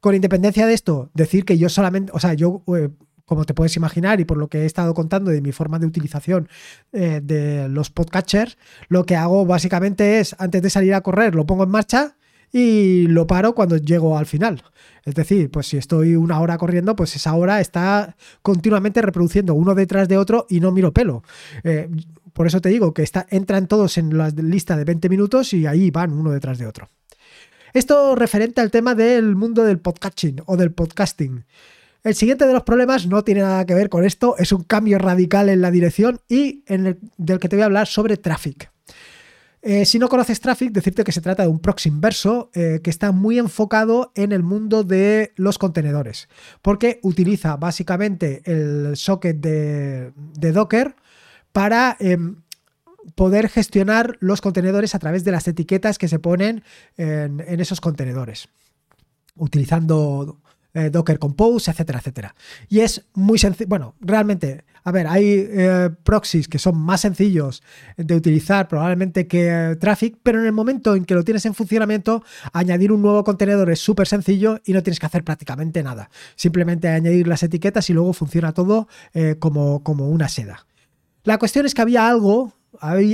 Con 0.00 0.14
independencia 0.14 0.66
de 0.66 0.74
esto, 0.74 1.10
decir 1.14 1.44
que 1.44 1.58
yo 1.58 1.68
solamente, 1.68 2.12
o 2.14 2.20
sea, 2.20 2.34
yo, 2.34 2.62
eh, 2.76 2.90
como 3.24 3.44
te 3.44 3.54
puedes 3.54 3.76
imaginar 3.76 4.20
y 4.20 4.24
por 4.24 4.38
lo 4.38 4.48
que 4.48 4.62
he 4.62 4.66
estado 4.66 4.94
contando 4.94 5.30
de 5.30 5.42
mi 5.42 5.52
forma 5.52 5.78
de 5.78 5.86
utilización 5.86 6.48
eh, 6.92 7.20
de 7.22 7.68
los 7.68 7.90
podcatchers, 7.90 8.56
lo 8.88 9.04
que 9.04 9.16
hago 9.16 9.44
básicamente 9.44 10.20
es, 10.20 10.36
antes 10.38 10.62
de 10.62 10.70
salir 10.70 10.94
a 10.94 11.00
correr, 11.00 11.34
lo 11.34 11.46
pongo 11.46 11.64
en 11.64 11.70
marcha 11.70 12.16
y 12.52 13.06
lo 13.08 13.26
paro 13.26 13.54
cuando 13.54 13.76
llego 13.76 14.16
al 14.16 14.26
final. 14.26 14.62
Es 15.04 15.14
decir, 15.14 15.50
pues 15.50 15.66
si 15.66 15.76
estoy 15.76 16.16
una 16.16 16.40
hora 16.40 16.58
corriendo, 16.58 16.94
pues 16.94 17.16
esa 17.16 17.34
hora 17.34 17.60
está 17.60 18.16
continuamente 18.42 19.00
reproduciendo 19.02 19.54
uno 19.54 19.74
detrás 19.74 20.08
de 20.08 20.18
otro 20.18 20.46
y 20.48 20.60
no 20.60 20.70
miro 20.72 20.92
pelo. 20.92 21.22
Eh, 21.64 21.88
por 22.32 22.46
eso 22.46 22.60
te 22.60 22.68
digo 22.68 22.92
que 22.94 23.02
está, 23.02 23.26
entran 23.30 23.66
todos 23.66 23.98
en 23.98 24.16
la 24.16 24.28
lista 24.28 24.76
de 24.76 24.84
20 24.84 25.08
minutos 25.08 25.52
y 25.54 25.66
ahí 25.66 25.90
van 25.90 26.12
uno 26.12 26.30
detrás 26.30 26.58
de 26.58 26.66
otro. 26.66 26.90
Esto 27.72 28.14
referente 28.14 28.60
al 28.60 28.70
tema 28.70 28.94
del 28.94 29.34
mundo 29.34 29.64
del 29.64 29.78
podcasting 29.78 30.42
o 30.46 30.56
del 30.56 30.72
podcasting. 30.72 31.44
El 32.04 32.14
siguiente 32.14 32.46
de 32.46 32.52
los 32.52 32.62
problemas 32.62 33.06
no 33.06 33.24
tiene 33.24 33.40
nada 33.40 33.66
que 33.66 33.74
ver 33.74 33.88
con 33.88 34.04
esto, 34.04 34.36
es 34.38 34.52
un 34.52 34.62
cambio 34.62 34.98
radical 34.98 35.48
en 35.48 35.60
la 35.60 35.70
dirección 35.70 36.20
y 36.28 36.62
en 36.66 36.86
el, 36.86 36.98
del 37.16 37.38
que 37.38 37.48
te 37.48 37.56
voy 37.56 37.62
a 37.62 37.66
hablar 37.66 37.86
sobre 37.86 38.16
Traffic. 38.16 38.70
Eh, 39.60 39.84
si 39.84 39.98
no 39.98 40.08
conoces 40.08 40.40
Traffic, 40.40 40.72
decirte 40.72 41.04
que 41.04 41.12
se 41.12 41.20
trata 41.20 41.42
de 41.42 41.48
un 41.48 41.58
proxy 41.58 41.88
inverso 41.88 42.50
eh, 42.54 42.80
que 42.82 42.90
está 42.90 43.10
muy 43.12 43.38
enfocado 43.38 44.12
en 44.14 44.32
el 44.32 44.42
mundo 44.42 44.84
de 44.84 45.32
los 45.36 45.58
contenedores, 45.58 46.28
porque 46.62 47.00
utiliza 47.02 47.56
básicamente 47.56 48.42
el 48.44 48.96
socket 48.96 49.36
de, 49.40 50.12
Docker 50.52 50.94
para 51.52 51.96
em, 51.98 52.36
poder 53.16 53.48
gestionar 53.48 54.16
los 54.20 54.40
contenedores 54.40 54.94
a 54.94 55.00
través 55.00 55.24
de 55.24 55.32
las 55.32 55.48
etiquetas 55.48 55.98
que 55.98 56.08
se 56.08 56.20
ponen 56.20 56.62
en, 56.96 57.42
en 57.46 57.60
esos 57.60 57.80
contenedores, 57.80 58.48
utilizando 59.34 60.38
eh, 60.74 60.90
Docker 60.90 61.18
Compose, 61.18 61.70
etcétera, 61.70 61.98
etcétera. 61.98 62.34
Y 62.68 62.80
es 62.80 63.06
muy 63.14 63.38
sencillo, 63.38 63.68
bueno, 63.68 63.94
realmente, 64.00 64.64
a 64.84 64.92
ver, 64.92 65.06
hay 65.06 65.46
eh, 65.48 65.90
proxies 66.02 66.48
que 66.48 66.58
son 66.58 66.78
más 66.78 67.02
sencillos 67.02 67.62
de 67.96 68.14
utilizar 68.14 68.68
probablemente 68.68 69.26
que 69.26 69.48
eh, 69.48 69.76
Traffic, 69.76 70.16
pero 70.22 70.40
en 70.40 70.46
el 70.46 70.52
momento 70.52 70.94
en 70.94 71.04
que 71.04 71.14
lo 71.14 71.24
tienes 71.24 71.44
en 71.46 71.54
funcionamiento, 71.54 72.22
añadir 72.52 72.92
un 72.92 73.02
nuevo 73.02 73.24
contenedor 73.24 73.70
es 73.70 73.80
súper 73.80 74.06
sencillo 74.06 74.60
y 74.64 74.72
no 74.72 74.82
tienes 74.82 75.00
que 75.00 75.06
hacer 75.06 75.24
prácticamente 75.24 75.82
nada. 75.82 76.10
Simplemente 76.36 76.88
añadir 76.88 77.28
las 77.28 77.42
etiquetas 77.42 77.88
y 77.90 77.92
luego 77.92 78.12
funciona 78.12 78.52
todo 78.52 78.88
como, 79.38 79.82
como 79.82 80.08
una 80.08 80.28
seda. 80.28 80.66
La 81.24 81.38
cuestión 81.38 81.66
es 81.66 81.74
que 81.74 81.82
había 81.82 82.08
algo 82.08 82.54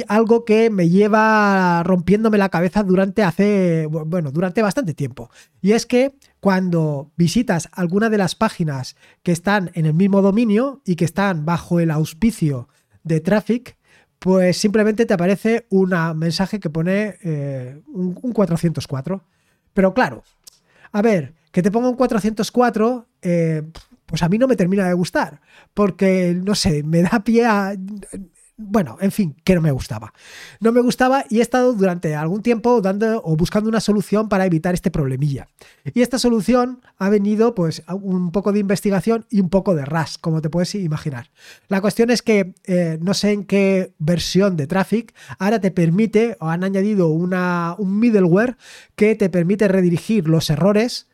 algo 0.08 0.44
que 0.44 0.68
me 0.70 0.88
lleva 0.88 1.82
rompiéndome 1.84 2.38
la 2.38 2.48
cabeza 2.48 2.82
durante 2.82 3.22
hace, 3.22 3.86
bueno, 3.86 4.30
durante 4.30 4.62
bastante 4.62 4.94
tiempo. 4.94 5.30
Y 5.62 5.72
es 5.72 5.86
que 5.86 6.14
cuando 6.44 7.10
visitas 7.16 7.70
alguna 7.72 8.10
de 8.10 8.18
las 8.18 8.34
páginas 8.34 8.96
que 9.22 9.32
están 9.32 9.70
en 9.72 9.86
el 9.86 9.94
mismo 9.94 10.20
dominio 10.20 10.82
y 10.84 10.94
que 10.94 11.06
están 11.06 11.46
bajo 11.46 11.80
el 11.80 11.90
auspicio 11.90 12.68
de 13.02 13.20
Traffic, 13.20 13.78
pues 14.18 14.58
simplemente 14.58 15.06
te 15.06 15.14
aparece 15.14 15.66
un 15.70 15.94
mensaje 16.16 16.60
que 16.60 16.68
pone 16.68 17.16
eh, 17.22 17.80
un, 17.86 18.12
404. 18.12 19.24
Pero 19.72 19.94
claro, 19.94 20.22
a 20.92 21.00
ver, 21.00 21.32
que 21.50 21.62
te 21.62 21.70
ponga 21.70 21.88
un 21.88 21.96
404, 21.96 23.08
eh, 23.22 23.62
pues 24.04 24.22
a 24.22 24.28
mí 24.28 24.36
no 24.36 24.46
me 24.46 24.56
termina 24.56 24.86
de 24.86 24.92
gustar, 24.92 25.40
porque, 25.72 26.38
no 26.44 26.54
sé, 26.54 26.82
me 26.82 27.00
da 27.00 27.24
pie 27.24 27.46
a 27.46 27.74
bueno, 28.56 28.96
en 29.00 29.10
fin, 29.10 29.34
que 29.42 29.56
no 29.56 29.60
me 29.60 29.72
gustaba. 29.72 30.12
No 30.60 30.70
me 30.70 30.80
gustaba 30.80 31.24
y 31.28 31.38
he 31.38 31.42
estado 31.42 31.72
durante 31.72 32.14
algún 32.14 32.40
tiempo 32.40 32.80
dando 32.80 33.20
o 33.24 33.36
buscando 33.36 33.68
una 33.68 33.80
solución 33.80 34.28
para 34.28 34.46
evitar 34.46 34.74
este 34.74 34.92
problemilla. 34.92 35.48
Y 35.92 36.02
esta 36.02 36.20
solución 36.20 36.80
ha 36.98 37.08
venido 37.08 37.54
pues 37.56 37.82
un 37.88 38.30
poco 38.30 38.52
de 38.52 38.60
investigación 38.60 39.26
y 39.28 39.40
un 39.40 39.48
poco 39.48 39.74
de 39.74 39.84
RAS, 39.84 40.18
como 40.18 40.40
te 40.40 40.50
puedes 40.50 40.72
imaginar. 40.76 41.30
La 41.66 41.80
cuestión 41.80 42.10
es 42.10 42.22
que 42.22 42.54
eh, 42.64 42.98
no 43.02 43.12
sé 43.12 43.32
en 43.32 43.44
qué 43.44 43.92
versión 43.98 44.56
de 44.56 44.68
Traffic 44.68 45.14
ahora 45.40 45.60
te 45.60 45.72
permite 45.72 46.36
o 46.38 46.48
han 46.48 46.62
añadido 46.62 47.08
una, 47.08 47.74
un 47.78 47.98
middleware 47.98 48.56
que 48.94 49.16
te 49.16 49.30
permite 49.30 49.66
redirigir 49.66 50.28
los 50.28 50.48
errores 50.48 51.08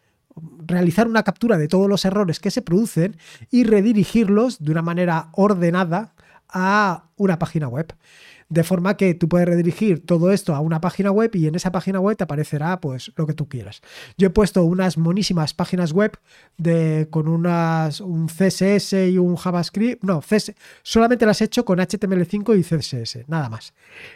realizar 0.66 1.08
una 1.08 1.24
captura 1.24 1.58
de 1.58 1.68
todos 1.68 1.88
los 1.88 2.04
errores 2.04 2.38
que 2.38 2.50
se 2.50 2.62
producen 2.62 3.16
y 3.50 3.64
redirigirlos 3.64 4.62
de 4.62 4.70
una 4.70 4.82
manera 4.82 5.28
ordenada 5.32 6.14
a 6.52 7.10
una 7.16 7.38
página 7.38 7.68
web. 7.68 7.94
De 8.48 8.64
forma 8.64 8.96
que 8.96 9.14
tú 9.14 9.28
puedes 9.28 9.46
redirigir 9.46 10.04
todo 10.04 10.32
esto 10.32 10.56
a 10.56 10.60
una 10.60 10.80
página 10.80 11.12
web 11.12 11.30
y 11.34 11.46
en 11.46 11.54
esa 11.54 11.70
página 11.70 12.00
web 12.00 12.16
te 12.16 12.24
aparecerá 12.24 12.80
pues 12.80 13.12
lo 13.14 13.24
que 13.24 13.32
tú 13.32 13.48
quieras. 13.48 13.80
Yo 14.18 14.26
he 14.26 14.30
puesto 14.30 14.64
unas 14.64 14.98
monísimas 14.98 15.54
páginas 15.54 15.92
web 15.92 16.18
de, 16.58 17.06
con 17.10 17.28
unas, 17.28 18.00
un 18.00 18.26
CSS 18.26 18.94
y 19.08 19.18
un 19.18 19.36
JavaScript. 19.36 20.02
No, 20.02 20.20
solamente 20.82 21.26
las 21.26 21.40
he 21.40 21.44
hecho 21.44 21.64
con 21.64 21.78
HTML5 21.78 22.58
y 22.58 22.62
CSS, 22.64 23.28
nada 23.28 23.48
más. 23.48 23.72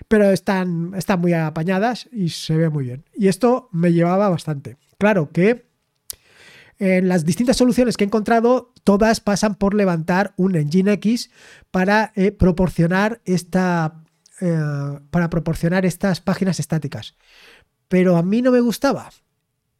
Pero 0.08 0.28
están, 0.32 0.94
están 0.96 1.20
muy 1.20 1.32
apañadas 1.32 2.08
y 2.10 2.30
se 2.30 2.56
ve 2.56 2.68
muy 2.70 2.86
bien. 2.86 3.04
Y 3.14 3.28
esto 3.28 3.68
me 3.70 3.92
llevaba 3.92 4.28
bastante. 4.28 4.78
Claro 4.98 5.30
que 5.30 5.64
en 6.78 7.08
las 7.08 7.24
distintas 7.24 7.56
soluciones 7.56 7.96
que 7.96 8.04
he 8.04 8.06
encontrado, 8.06 8.72
todas 8.84 9.20
pasan 9.20 9.56
por 9.56 9.74
levantar 9.74 10.34
un 10.36 10.54
Engine 10.54 10.92
X 10.92 11.30
para 11.70 12.12
eh, 12.14 12.30
proporcionar 12.30 13.20
esta. 13.24 14.02
Eh, 14.40 15.00
para 15.10 15.30
proporcionar 15.30 15.86
estas 15.86 16.20
páginas 16.20 16.60
estáticas. 16.60 17.16
Pero 17.88 18.16
a 18.16 18.22
mí 18.22 18.42
no 18.42 18.52
me 18.52 18.60
gustaba. 18.60 19.10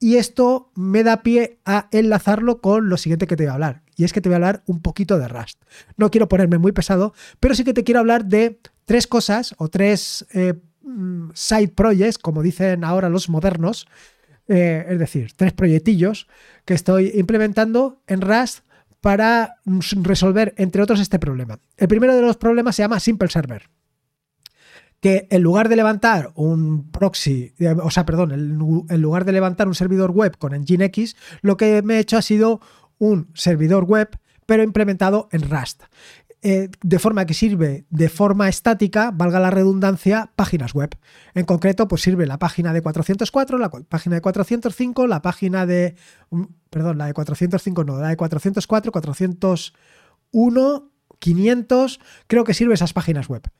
Y 0.00 0.16
esto 0.16 0.70
me 0.75 1.02
da 1.02 1.23
pie 1.23 1.58
a 1.64 1.88
enlazarlo 1.90 2.61
con 2.61 2.88
lo 2.88 2.96
siguiente 2.96 3.26
que 3.26 3.37
te 3.37 3.44
voy 3.44 3.50
a 3.50 3.54
hablar. 3.54 3.82
Y 3.96 4.04
es 4.04 4.12
que 4.12 4.20
te 4.20 4.28
voy 4.28 4.34
a 4.34 4.37
hablar 4.37 4.62
un 4.66 4.80
poquito 4.80 5.18
de 5.18 5.28
Rust. 5.28 5.62
No 5.96 6.11
quiero 6.11 6.28
ponerme 6.28 6.58
muy 6.58 6.73
pesado, 6.73 7.14
pero 7.40 7.54
sí 7.54 7.64
que 7.64 7.75
te 7.75 7.84
quiero 7.84 8.00
hablar 8.00 8.26
de 8.26 8.61
tres 8.84 9.06
cosas 9.06 9.54
o 9.58 9.68
tres 9.68 10.26
eh, 10.32 10.54
mm, 10.82 11.30
side 11.34 11.68
projects, 11.68 12.18
como 12.18 12.42
dicen 12.42 12.84
ahora 12.84 13.08
los 13.08 13.28
modernos, 13.28 13.87
es 14.46 14.99
decir, 14.99 15.32
tres 15.34 15.54
proyectillos 15.54 16.28
que 16.66 16.75
estoy 16.75 17.12
implementando 17.14 18.02
en 18.06 18.20
Rust 18.20 18.61
para 19.04 19.56
resolver, 20.02 20.54
entre 20.56 20.80
otros, 20.80 20.99
este 20.99 21.18
problema. 21.18 21.58
El 21.76 21.88
primero 21.88 22.14
de 22.16 22.23
los 22.23 22.38
problemas 22.38 22.75
se 22.75 22.84
llama 22.84 22.99
Simple 23.00 23.28
Server 23.28 23.68
que 24.99 25.28
en 25.30 25.42
lugar 25.42 25.68
de 25.68 25.76
levantar 25.76 26.32
un 26.37 26.90
proxy, 26.90 27.52
eh, 27.58 27.76
o 27.82 27.90
sea, 27.90 28.06
perdón, 28.06 28.32
en 28.32 29.02
lugar 29.02 29.26
de 29.26 29.32
levantar 29.32 29.68
un 29.68 29.75
servidor 29.75 30.12
web 30.12 30.38
con 30.38 30.54
Nginx, 30.54 31.16
lo 31.42 31.58
que 31.58 31.82
me 31.82 31.96
he 31.96 31.99
hecho 31.99 32.16
ha 32.16 32.23
sido 32.23 32.62
un 32.96 33.28
servidor 33.34 33.84
web, 33.84 34.08
pero 34.46 34.62
implementado 34.62 35.28
en 35.32 35.50
Rust. 35.50 35.82
Eh, 36.47 36.69
de 36.83 36.99
forma 36.99 37.25
que 37.25 37.33
sirve 37.33 37.87
de 37.89 38.11
forma 38.11 38.51
estática, 38.51 39.11
valga 39.11 39.41
la 39.41 39.51
redundancia, 39.51 40.31
páginas 40.37 40.75
web. 40.75 40.95
En 41.33 41.47
concreto, 41.47 41.89
pues 41.89 42.03
sirve 42.03 42.27
la 42.27 42.39
página 42.39 42.75
de 42.75 42.83
404, 42.83 43.57
la 43.57 43.71
página 43.71 44.17
de 44.17 44.21
405, 44.21 45.07
la 45.07 45.23
página 45.23 45.65
de... 45.65 45.97
Perdón, 46.69 46.99
la 46.99 47.07
de 47.07 47.15
405 47.15 47.85
no, 47.85 47.99
la 47.99 48.09
de 48.11 48.19
404, 48.19 48.93
401, 48.93 50.91
500, 51.19 52.01
creo 52.27 52.45
que 52.45 52.53
sirve 52.53 52.75
esas 52.75 52.93
páginas 52.93 53.27
web. 53.29 53.51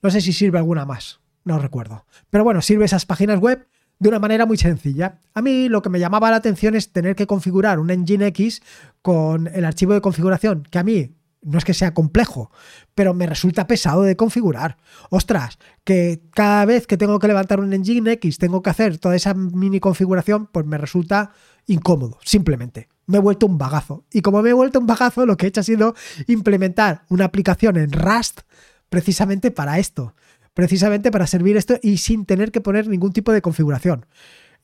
No 0.00 0.10
sé 0.10 0.22
si 0.22 0.32
sirve 0.32 0.56
alguna 0.56 0.86
más, 0.86 1.20
no 1.44 1.58
recuerdo. 1.58 2.06
Pero 2.30 2.44
bueno, 2.44 2.62
sirve 2.62 2.86
esas 2.86 3.04
páginas 3.04 3.40
web 3.40 3.68
de 3.98 4.08
una 4.08 4.20
manera 4.20 4.46
muy 4.46 4.56
sencilla. 4.56 5.20
A 5.34 5.42
mí 5.42 5.68
lo 5.68 5.82
que 5.82 5.90
me 5.90 6.00
llamaba 6.00 6.30
la 6.30 6.36
atención 6.36 6.76
es 6.76 6.92
tener 6.92 7.14
que 7.14 7.26
configurar 7.26 7.78
un 7.78 7.88
Nginx 7.88 8.62
con 9.02 9.48
el 9.48 9.66
archivo 9.66 9.92
de 9.92 10.00
configuración, 10.00 10.62
que 10.70 10.78
a 10.78 10.82
mí 10.82 11.14
no 11.42 11.58
es 11.58 11.64
que 11.64 11.74
sea 11.74 11.92
complejo, 11.92 12.50
pero 12.94 13.14
me 13.14 13.26
resulta 13.26 13.66
pesado 13.66 14.02
de 14.02 14.16
configurar. 14.16 14.78
Ostras, 15.10 15.58
que 15.84 16.22
cada 16.32 16.64
vez 16.64 16.86
que 16.86 16.96
tengo 16.96 17.18
que 17.18 17.26
levantar 17.26 17.60
un 17.60 17.70
Nginx 17.70 18.38
tengo 18.38 18.62
que 18.62 18.70
hacer 18.70 18.98
toda 18.98 19.16
esa 19.16 19.34
mini 19.34 19.80
configuración, 19.80 20.46
pues 20.46 20.64
me 20.66 20.78
resulta 20.78 21.32
incómodo, 21.66 22.18
simplemente. 22.24 22.88
Me 23.06 23.18
he 23.18 23.20
vuelto 23.20 23.46
un 23.46 23.58
bagazo. 23.58 24.04
Y 24.12 24.22
como 24.22 24.42
me 24.42 24.50
he 24.50 24.54
vuelto 24.54 24.78
un 24.78 24.86
bagazo, 24.86 25.26
lo 25.26 25.36
que 25.36 25.46
he 25.46 25.48
hecho 25.48 25.60
ha 25.60 25.64
sido 25.64 25.94
implementar 26.28 27.02
una 27.08 27.24
aplicación 27.24 27.76
en 27.76 27.92
Rust 27.92 28.42
precisamente 28.88 29.50
para 29.50 29.78
esto. 29.78 30.14
Precisamente 30.54 31.10
para 31.10 31.26
servir 31.26 31.56
esto 31.56 31.78
y 31.82 31.96
sin 31.96 32.26
tener 32.26 32.52
que 32.52 32.60
poner 32.60 32.86
ningún 32.86 33.12
tipo 33.12 33.32
de 33.32 33.42
configuración. 33.42 34.06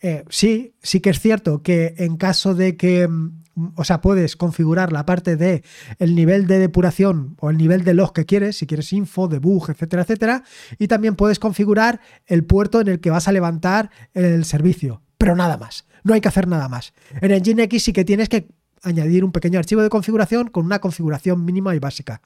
Eh, 0.01 0.25
sí, 0.29 0.75
sí 0.83 1.01
que 1.01 1.11
es 1.11 1.19
cierto 1.19 1.63
que 1.63 1.95
en 1.99 2.17
caso 2.17 2.55
de 2.55 2.77
que, 2.77 3.09
mm, 3.09 3.43
o 3.75 3.85
sea, 3.85 4.01
puedes 4.01 4.37
configurar 4.37 4.93
la 4.93 5.07
parte 5.07 5.37
de 5.37 5.63
el 5.99 6.15
nivel 6.15 6.47
de 6.47 6.59
depuración 6.59 7.37
o 7.41 7.51
el 7.51 7.57
nivel 7.57 7.85
de 7.85 7.95
log 7.95 8.13
que 8.13 8.27
quieres, 8.27 8.57
si 8.57 8.67
quieres 8.67 8.93
info, 8.93 9.29
debug, 9.29 9.71
etcétera, 9.71 10.03
etcétera, 10.03 10.45
y 10.79 10.89
también 10.89 11.17
puedes 11.17 11.39
configurar 11.39 12.01
el 12.27 12.45
puerto 12.45 12.81
en 12.81 12.89
el 12.89 13.01
que 13.01 13.11
vas 13.11 13.29
a 13.29 13.33
levantar 13.33 13.91
el 14.15 14.45
servicio, 14.45 15.03
pero 15.17 15.37
nada 15.37 15.57
más, 15.57 15.87
no 16.05 16.15
hay 16.15 16.21
que 16.21 16.29
hacer 16.29 16.47
nada 16.47 16.69
más. 16.69 16.93
En 17.21 17.33
Nginx 17.33 17.83
sí 17.83 17.93
que 17.93 18.05
tienes 18.05 18.29
que 18.29 18.49
añadir 18.83 19.25
un 19.25 19.33
pequeño 19.33 19.59
archivo 19.59 19.83
de 19.83 19.89
configuración 19.89 20.49
con 20.49 20.65
una 20.65 20.81
configuración 20.81 21.45
mínima 21.45 21.75
y 21.75 21.79
básica. 21.79 22.23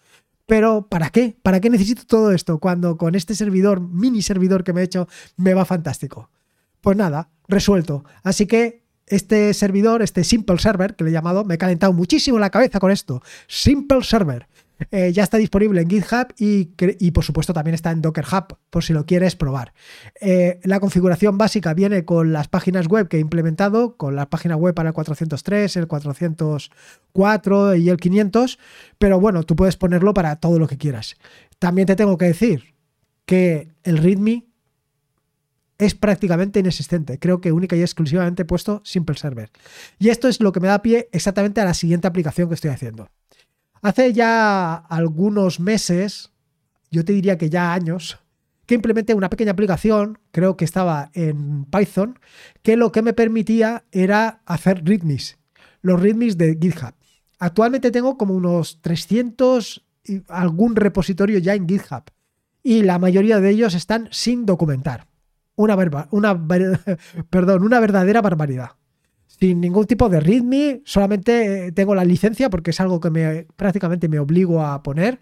Pero 0.46 0.88
¿para 0.88 1.10
qué? 1.10 1.36
¿Para 1.42 1.60
qué 1.60 1.70
necesito 1.70 2.02
todo 2.06 2.32
esto 2.32 2.58
cuando 2.58 2.96
con 2.96 3.14
este 3.14 3.34
servidor, 3.34 3.80
mini 3.80 4.22
servidor 4.22 4.64
que 4.64 4.72
me 4.72 4.80
he 4.80 4.84
hecho, 4.84 5.08
me 5.36 5.54
va 5.54 5.64
fantástico? 5.64 6.30
Pues 6.80 6.96
nada, 6.96 7.30
resuelto. 7.48 8.04
Así 8.22 8.46
que 8.46 8.81
este 9.12 9.52
servidor, 9.54 10.02
este 10.02 10.24
Simple 10.24 10.58
Server, 10.58 10.96
que 10.96 11.04
le 11.04 11.10
he 11.10 11.12
llamado, 11.12 11.44
me 11.44 11.54
he 11.54 11.58
calentado 11.58 11.92
muchísimo 11.92 12.38
la 12.38 12.50
cabeza 12.50 12.80
con 12.80 12.90
esto. 12.90 13.22
Simple 13.46 14.02
Server. 14.02 14.46
Eh, 14.90 15.12
ya 15.12 15.22
está 15.22 15.36
disponible 15.36 15.80
en 15.80 15.88
GitHub 15.88 16.34
y, 16.38 17.10
por 17.12 17.22
supuesto 17.22 17.52
también 17.52 17.74
está 17.74 17.92
en 17.92 18.02
Docker 18.02 18.24
Hub 18.24 18.56
por 18.70 18.82
si 18.82 18.92
lo 18.92 19.06
quieres 19.06 19.36
probar. 19.36 19.72
Eh, 20.20 20.58
la 20.64 20.80
configuración 20.80 21.38
básica 21.38 21.72
viene 21.74 22.04
con 22.04 22.32
las 22.32 22.48
páginas 22.48 22.88
web 22.88 23.06
que 23.06 23.18
he 23.18 23.20
implementado, 23.20 23.96
con 23.96 24.16
la 24.16 24.28
página 24.28 24.56
web 24.56 24.74
para 24.74 24.88
el 24.88 24.94
403, 24.94 25.76
el 25.76 25.86
404 25.86 27.74
y 27.76 27.88
el 27.90 27.96
500, 27.96 28.58
pero 28.98 29.20
bueno, 29.20 29.44
tú 29.44 29.54
puedes 29.54 29.76
ponerlo 29.76 30.14
para 30.14 30.36
todo 30.36 30.58
lo 30.58 30.66
que 30.66 30.78
quieras. 30.78 31.16
También 31.58 31.86
te 31.86 31.94
tengo 31.94 32.18
que 32.18 32.24
decir 32.24 32.74
que 33.24 33.68
el 33.84 33.98
README 33.98 34.46
es 35.82 35.94
prácticamente 35.96 36.60
inexistente. 36.60 37.18
Creo 37.18 37.40
que 37.40 37.50
única 37.50 37.74
y 37.74 37.80
exclusivamente 37.80 38.44
puesto 38.44 38.80
Simple 38.84 39.16
Server. 39.16 39.50
Y 39.98 40.10
esto 40.10 40.28
es 40.28 40.40
lo 40.40 40.52
que 40.52 40.60
me 40.60 40.68
da 40.68 40.80
pie 40.80 41.08
exactamente 41.12 41.60
a 41.60 41.64
la 41.64 41.74
siguiente 41.74 42.06
aplicación 42.06 42.48
que 42.48 42.54
estoy 42.54 42.70
haciendo. 42.70 43.08
Hace 43.82 44.12
ya 44.12 44.74
algunos 44.74 45.58
meses, 45.58 46.30
yo 46.92 47.04
te 47.04 47.12
diría 47.12 47.36
que 47.36 47.50
ya 47.50 47.72
años, 47.72 48.20
que 48.64 48.76
implementé 48.76 49.14
una 49.14 49.28
pequeña 49.28 49.52
aplicación, 49.52 50.20
creo 50.30 50.56
que 50.56 50.64
estaba 50.64 51.10
en 51.14 51.64
Python, 51.64 52.20
que 52.62 52.76
lo 52.76 52.92
que 52.92 53.02
me 53.02 53.12
permitía 53.12 53.84
era 53.90 54.40
hacer 54.46 54.84
readmes, 54.84 55.38
los 55.80 56.00
readmes 56.00 56.38
de 56.38 56.56
GitHub. 56.60 56.94
Actualmente 57.40 57.90
tengo 57.90 58.16
como 58.16 58.34
unos 58.34 58.80
300 58.82 59.84
y 60.04 60.22
algún 60.28 60.76
repositorio 60.76 61.38
ya 61.38 61.54
en 61.54 61.68
GitHub 61.68 62.04
y 62.62 62.82
la 62.82 63.00
mayoría 63.00 63.40
de 63.40 63.50
ellos 63.50 63.74
están 63.74 64.08
sin 64.12 64.46
documentar. 64.46 65.11
Una, 65.54 65.76
una, 66.10 66.46
perdón, 67.30 67.62
una 67.62 67.80
verdadera 67.80 68.22
barbaridad 68.22 68.72
sin 69.42 69.60
ningún 69.60 69.86
tipo 69.86 70.08
de 70.08 70.20
readme, 70.20 70.82
solamente 70.84 71.66
eh, 71.66 71.72
tengo 71.72 71.96
la 71.96 72.04
licencia 72.04 72.48
porque 72.48 72.70
es 72.70 72.80
algo 72.80 73.00
que 73.00 73.10
me, 73.10 73.48
prácticamente 73.56 74.08
me 74.08 74.20
obligo 74.20 74.64
a 74.64 74.84
poner, 74.84 75.18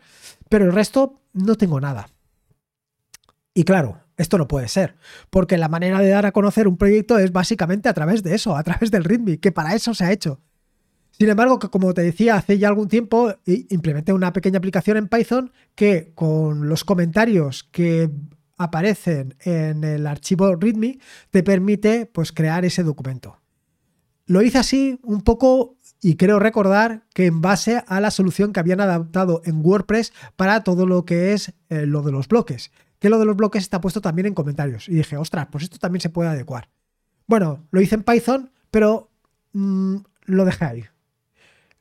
pero 0.50 0.66
el 0.66 0.72
resto 0.72 1.22
no 1.32 1.54
tengo 1.54 1.80
nada. 1.80 2.06
Y 3.54 3.64
claro, 3.64 4.00
esto 4.18 4.36
no 4.36 4.46
puede 4.46 4.68
ser, 4.68 4.96
porque 5.30 5.56
la 5.56 5.68
manera 5.68 6.00
de 6.00 6.10
dar 6.10 6.26
a 6.26 6.32
conocer 6.32 6.68
un 6.68 6.76
proyecto 6.76 7.18
es 7.18 7.32
básicamente 7.32 7.88
a 7.88 7.94
través 7.94 8.22
de 8.22 8.34
eso, 8.34 8.56
a 8.56 8.62
través 8.62 8.90
del 8.90 9.04
readme, 9.04 9.38
que 9.38 9.52
para 9.52 9.74
eso 9.74 9.94
se 9.94 10.04
ha 10.04 10.12
hecho. 10.12 10.42
Sin 11.12 11.30
embargo, 11.30 11.58
como 11.58 11.94
te 11.94 12.02
decía, 12.02 12.36
hace 12.36 12.58
ya 12.58 12.68
algún 12.68 12.88
tiempo 12.88 13.34
implementé 13.46 14.12
una 14.12 14.34
pequeña 14.34 14.58
aplicación 14.58 14.98
en 14.98 15.08
Python 15.08 15.50
que 15.74 16.12
con 16.14 16.68
los 16.68 16.84
comentarios 16.84 17.64
que 17.64 18.10
aparecen 18.60 19.34
en 19.40 19.84
el 19.84 20.06
archivo 20.06 20.54
README 20.54 20.98
te 21.30 21.42
permite 21.42 22.04
pues, 22.04 22.30
crear 22.30 22.66
ese 22.66 22.82
documento. 22.82 23.38
Lo 24.26 24.42
hice 24.42 24.58
así 24.58 25.00
un 25.02 25.22
poco 25.22 25.76
y 26.02 26.16
creo 26.16 26.38
recordar 26.38 27.06
que 27.14 27.24
en 27.24 27.40
base 27.40 27.82
a 27.86 28.00
la 28.00 28.10
solución 28.10 28.52
que 28.52 28.60
habían 28.60 28.82
adaptado 28.82 29.40
en 29.46 29.64
WordPress 29.64 30.12
para 30.36 30.62
todo 30.62 30.86
lo 30.86 31.06
que 31.06 31.32
es 31.32 31.54
eh, 31.70 31.86
lo 31.86 32.02
de 32.02 32.12
los 32.12 32.28
bloques. 32.28 32.70
Que 32.98 33.08
lo 33.08 33.18
de 33.18 33.24
los 33.24 33.36
bloques 33.36 33.62
está 33.62 33.80
puesto 33.80 34.02
también 34.02 34.26
en 34.26 34.34
comentarios. 34.34 34.90
Y 34.90 34.94
dije, 34.94 35.16
ostras, 35.16 35.48
pues 35.50 35.64
esto 35.64 35.78
también 35.78 36.02
se 36.02 36.10
puede 36.10 36.28
adecuar. 36.28 36.68
Bueno, 37.26 37.66
lo 37.70 37.80
hice 37.80 37.94
en 37.94 38.02
Python, 38.02 38.50
pero 38.70 39.10
mm, 39.54 39.96
lo 40.26 40.44
dejé 40.44 40.64
ahí. 40.66 40.84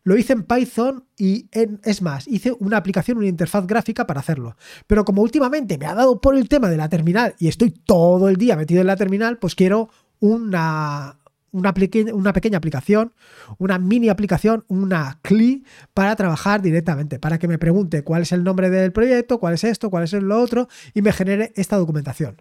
Lo 0.03 0.17
hice 0.17 0.33
en 0.33 0.43
Python 0.43 1.05
y 1.17 1.49
es 1.51 2.01
más, 2.01 2.27
hice 2.27 2.55
una 2.59 2.77
aplicación, 2.77 3.17
una 3.17 3.27
interfaz 3.27 3.67
gráfica 3.67 4.07
para 4.07 4.21
hacerlo. 4.21 4.55
Pero 4.87 5.05
como 5.05 5.21
últimamente 5.21 5.77
me 5.77 5.85
ha 5.85 5.93
dado 5.93 6.21
por 6.21 6.35
el 6.35 6.47
tema 6.47 6.69
de 6.69 6.77
la 6.77 6.89
terminal 6.89 7.35
y 7.37 7.47
estoy 7.47 7.71
todo 7.71 8.29
el 8.29 8.37
día 8.37 8.55
metido 8.55 8.81
en 8.81 8.87
la 8.87 8.95
terminal, 8.95 9.37
pues 9.37 9.55
quiero 9.55 9.89
una, 10.19 11.19
una, 11.51 11.73
una, 12.13 12.33
pequeña 12.33 12.57
aplicación, 12.57 13.13
una 13.57 13.77
mini 13.77 14.09
aplicación, 14.09 14.63
una 14.67 15.19
CLI 15.21 15.65
para 15.93 16.15
trabajar 16.15 16.61
directamente, 16.61 17.19
para 17.19 17.37
que 17.37 17.47
me 17.47 17.57
pregunte 17.57 18.03
cuál 18.03 18.21
es 18.21 18.31
el 18.31 18.43
nombre 18.43 18.69
del 18.69 18.91
proyecto, 18.91 19.39
cuál 19.39 19.55
es 19.55 19.63
esto, 19.63 19.89
cuál 19.89 20.05
es 20.05 20.13
lo 20.13 20.41
otro 20.41 20.69
y 20.93 21.01
me 21.01 21.11
genere 21.11 21.51
esta 21.55 21.77
documentación. 21.77 22.37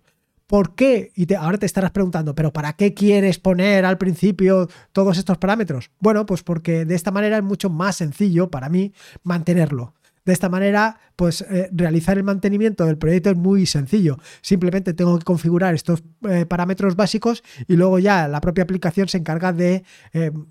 ¿Por 0.48 0.74
qué? 0.74 1.12
Y 1.14 1.32
ahora 1.34 1.58
te 1.58 1.66
estarás 1.66 1.90
preguntando, 1.90 2.34
¿pero 2.34 2.54
para 2.54 2.72
qué 2.72 2.94
quieres 2.94 3.38
poner 3.38 3.84
al 3.84 3.98
principio 3.98 4.66
todos 4.92 5.18
estos 5.18 5.36
parámetros? 5.36 5.90
Bueno, 6.00 6.24
pues 6.24 6.42
porque 6.42 6.86
de 6.86 6.94
esta 6.94 7.10
manera 7.10 7.36
es 7.36 7.44
mucho 7.44 7.68
más 7.68 7.96
sencillo 7.96 8.50
para 8.50 8.70
mí 8.70 8.94
mantenerlo. 9.22 9.92
De 10.24 10.32
esta 10.32 10.48
manera, 10.48 11.00
pues 11.16 11.42
eh, 11.42 11.68
realizar 11.70 12.16
el 12.16 12.24
mantenimiento 12.24 12.86
del 12.86 12.96
proyecto 12.96 13.28
es 13.28 13.36
muy 13.36 13.66
sencillo. 13.66 14.16
Simplemente 14.40 14.94
tengo 14.94 15.18
que 15.18 15.24
configurar 15.26 15.74
estos 15.74 16.02
eh, 16.26 16.46
parámetros 16.46 16.96
básicos 16.96 17.44
y 17.66 17.76
luego 17.76 17.98
ya 17.98 18.26
la 18.26 18.40
propia 18.40 18.64
aplicación 18.64 19.06
se 19.08 19.18
encarga 19.18 19.52
de, 19.52 19.84
em, 20.14 20.46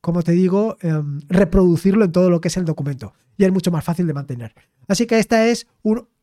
como 0.00 0.22
te 0.22 0.32
digo, 0.32 0.76
em, 0.80 1.20
reproducirlo 1.28 2.04
en 2.04 2.12
todo 2.12 2.30
lo 2.30 2.40
que 2.40 2.48
es 2.48 2.56
el 2.56 2.64
documento. 2.64 3.12
Y 3.36 3.44
es 3.44 3.52
mucho 3.52 3.70
más 3.70 3.84
fácil 3.84 4.06
de 4.06 4.14
mantener. 4.14 4.54
Así 4.88 5.06
que 5.06 5.18
este 5.18 5.50
es 5.50 5.66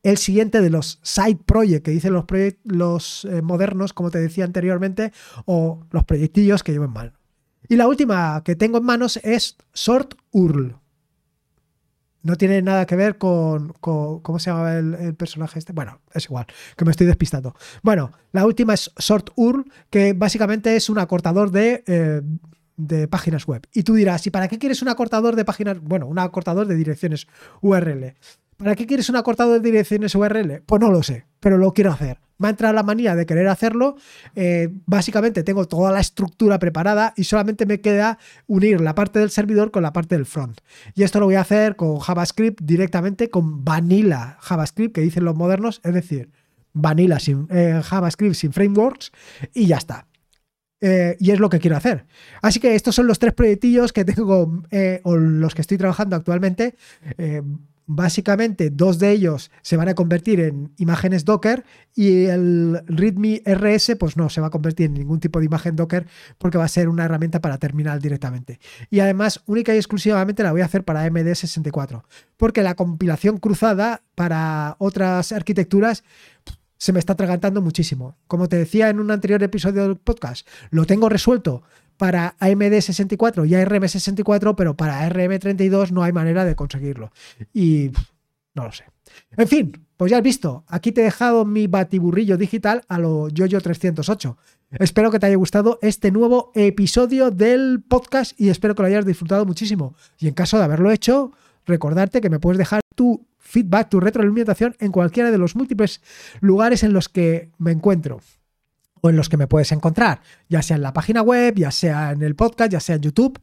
el 0.03 0.17
siguiente 0.17 0.61
de 0.61 0.69
los 0.69 0.99
side 1.03 1.39
projects 1.45 1.83
que 1.83 1.91
dicen 1.91 2.13
los, 2.13 2.25
los 2.63 3.25
eh, 3.25 3.41
modernos, 3.41 3.93
como 3.93 4.11
te 4.11 4.19
decía 4.19 4.45
anteriormente, 4.45 5.11
o 5.45 5.85
los 5.91 6.03
proyectillos 6.03 6.63
que 6.63 6.71
llevo 6.71 6.85
en 6.85 6.91
mano. 6.91 7.13
Y 7.69 7.75
la 7.75 7.87
última 7.87 8.41
que 8.43 8.55
tengo 8.55 8.77
en 8.77 8.85
manos 8.85 9.17
es 9.23 9.57
Sort 9.73 10.15
URL. 10.31 10.75
No 12.23 12.35
tiene 12.35 12.61
nada 12.61 12.85
que 12.85 12.95
ver 12.95 13.17
con, 13.17 13.69
¿cómo 13.79 14.39
se 14.39 14.49
llama 14.49 14.73
el, 14.73 15.15
personaje 15.15 15.59
este? 15.59 15.71
Bueno, 15.71 16.01
es 16.13 16.25
igual, 16.25 16.45
que 16.75 16.83
me 16.83 16.91
estoy 16.91 17.07
despistando. 17.07 17.55
Bueno, 17.83 18.11
la 18.31 18.45
última 18.45 18.73
es 18.73 18.91
Sort 18.97 19.29
URL, 19.35 19.65
que 19.89 20.13
básicamente 20.13 20.75
es 20.75 20.89
un 20.89 20.99
acortador 20.99 21.51
de, 21.51 21.83
eh, 21.87 22.21
de 22.77 23.07
páginas 23.07 23.45
web. 23.45 23.67
Y 23.73 23.83
tú 23.83 23.95
dirás, 23.95 24.25
¿y 24.27 24.29
para 24.29 24.47
qué 24.47 24.57
quieres 24.57 24.81
un 24.81 24.89
acortador 24.89 25.35
de 25.35 25.43
páginas? 25.43 25.81
Bueno, 25.81 26.05
un 26.07 26.19
acortador 26.19 26.67
de 26.67 26.75
direcciones 26.75 27.27
URL. 27.61 28.13
¿Para 28.57 28.75
qué 28.75 28.87
quieres 28.87 29.09
un 29.09 29.15
acortado 29.15 29.53
de 29.53 29.59
direcciones 29.59 30.15
URL? 30.15 30.63
Pues 30.65 30.81
no 30.81 30.89
lo 30.89 31.03
sé, 31.03 31.25
pero 31.39 31.57
lo 31.57 31.73
quiero 31.73 31.91
hacer. 31.91 32.19
Me 32.39 32.47
ha 32.47 32.51
entrado 32.51 32.73
la 32.73 32.83
manía 32.83 33.15
de 33.15 33.25
querer 33.25 33.47
hacerlo. 33.47 33.97
Eh, 34.35 34.69
básicamente 34.85 35.43
tengo 35.43 35.65
toda 35.65 35.91
la 35.91 35.99
estructura 35.99 36.59
preparada 36.59 37.13
y 37.15 37.23
solamente 37.23 37.65
me 37.65 37.81
queda 37.81 38.19
unir 38.47 38.81
la 38.81 38.95
parte 38.95 39.19
del 39.19 39.29
servidor 39.29 39.71
con 39.71 39.83
la 39.83 39.93
parte 39.93 40.15
del 40.15 40.25
front. 40.25 40.61
Y 40.95 41.03
esto 41.03 41.19
lo 41.19 41.27
voy 41.27 41.35
a 41.35 41.41
hacer 41.41 41.75
con 41.75 41.99
JavaScript 41.99 42.61
directamente 42.63 43.29
con 43.29 43.63
Vanilla 43.63 44.37
JavaScript 44.41 44.93
que 44.93 45.01
dicen 45.01 45.25
los 45.25 45.35
modernos, 45.35 45.81
es 45.83 45.93
decir, 45.93 46.31
Vanilla 46.73 47.19
sin 47.19 47.47
eh, 47.49 47.81
JavaScript 47.83 48.35
sin 48.35 48.53
frameworks 48.53 49.11
y 49.53 49.67
ya 49.67 49.77
está. 49.77 50.06
Eh, 50.79 51.17
y 51.19 51.31
es 51.31 51.39
lo 51.39 51.49
que 51.49 51.59
quiero 51.59 51.75
hacer. 51.75 52.05
Así 52.41 52.59
que 52.59 52.75
estos 52.75 52.93
son 52.93 53.07
los 53.07 53.19
tres 53.19 53.33
proyectillos 53.33 53.93
que 53.93 54.05
tengo 54.05 54.61
o 55.03 55.15
los 55.15 55.55
que 55.55 55.61
estoy 55.61 55.77
trabajando 55.77 56.15
actualmente. 56.15 56.75
Básicamente, 57.89 58.69
dos 58.69 58.99
de 58.99 59.11
ellos 59.11 59.49
se 59.61 59.77
van 59.77 59.87
a 59.87 59.95
convertir 59.95 60.41
en 60.41 60.73
imágenes 60.75 61.23
Docker 61.23 61.63
y 61.95 62.25
el 62.25 62.81
README 62.85 63.43
RS, 63.45 63.95
pues 63.95 64.17
no 64.17 64.27
se 64.29 64.41
va 64.41 64.47
a 64.47 64.49
convertir 64.49 64.87
en 64.87 64.95
ningún 64.95 65.21
tipo 65.21 65.39
de 65.39 65.45
imagen 65.45 65.77
Docker 65.77 66.05
porque 66.37 66.57
va 66.57 66.65
a 66.65 66.67
ser 66.67 66.89
una 66.89 67.05
herramienta 67.05 67.39
para 67.39 67.59
terminal 67.59 68.01
directamente. 68.01 68.59
Y 68.89 68.99
además, 68.99 69.41
única 69.45 69.73
y 69.73 69.77
exclusivamente 69.77 70.43
la 70.43 70.51
voy 70.51 70.59
a 70.59 70.65
hacer 70.65 70.83
para 70.83 71.07
MD64, 71.07 72.03
porque 72.35 72.61
la 72.61 72.75
compilación 72.75 73.37
cruzada 73.37 74.03
para 74.15 74.75
otras 74.79 75.31
arquitecturas 75.31 76.03
se 76.77 76.93
me 76.93 76.99
está 76.99 77.13
atragantando 77.13 77.61
muchísimo. 77.61 78.17
Como 78.27 78.47
te 78.47 78.57
decía 78.57 78.89
en 78.89 78.99
un 78.99 79.11
anterior 79.11 79.41
episodio 79.43 79.83
del 79.83 79.97
podcast, 79.97 80.47
lo 80.69 80.85
tengo 80.85 81.09
resuelto 81.09 81.63
para 81.97 82.37
AMD64 82.39 83.47
y 83.47 83.51
ARM64, 83.51 84.55
pero 84.55 84.75
para 84.75 85.07
RM32 85.09 85.91
no 85.91 86.03
hay 86.03 86.13
manera 86.13 86.45
de 86.45 86.55
conseguirlo. 86.55 87.11
Y 87.53 87.91
no 88.53 88.65
lo 88.65 88.71
sé. 88.71 88.85
En 89.35 89.47
fin, 89.47 89.87
pues 89.97 90.11
ya 90.11 90.17
has 90.17 90.23
visto, 90.23 90.63
aquí 90.67 90.91
te 90.91 91.01
he 91.01 91.05
dejado 91.05 91.43
mi 91.43 91.67
batiburrillo 91.67 92.37
digital 92.37 92.83
a 92.87 92.99
lo 92.99 93.29
YoYo 93.29 93.61
308. 93.61 94.37
Espero 94.71 95.11
que 95.11 95.19
te 95.19 95.25
haya 95.25 95.35
gustado 95.37 95.79
este 95.81 96.11
nuevo 96.11 96.51
episodio 96.53 97.31
del 97.31 97.81
podcast 97.87 98.39
y 98.39 98.49
espero 98.49 98.75
que 98.75 98.83
lo 98.83 98.87
hayas 98.89 99.05
disfrutado 99.05 99.45
muchísimo. 99.45 99.95
Y 100.19 100.27
en 100.27 100.33
caso 100.33 100.57
de 100.57 100.65
haberlo 100.65 100.91
hecho, 100.91 101.31
recordarte 101.65 102.21
que 102.21 102.29
me 102.29 102.39
puedes 102.39 102.57
dejar 102.57 102.81
tu 102.95 103.25
feedback, 103.47 103.89
tu 103.89 103.99
retroalimentación 103.99 104.75
en 104.79 104.91
cualquiera 104.91 105.31
de 105.31 105.37
los 105.37 105.55
múltiples 105.55 106.01
lugares 106.41 106.83
en 106.83 106.93
los 106.93 107.07
que 107.07 107.51
me 107.57 107.71
encuentro 107.71 108.19
o 109.01 109.09
en 109.09 109.15
los 109.15 109.29
que 109.29 109.37
me 109.37 109.47
puedes 109.47 109.71
encontrar, 109.71 110.21
ya 110.49 110.61
sea 110.61 110.75
en 110.75 110.83
la 110.83 110.93
página 110.93 111.21
web, 111.21 111.55
ya 111.55 111.71
sea 111.71 112.11
en 112.11 112.21
el 112.21 112.35
podcast, 112.35 112.71
ya 112.71 112.79
sea 112.79 112.95
en 112.95 113.01
YouTube. 113.01 113.39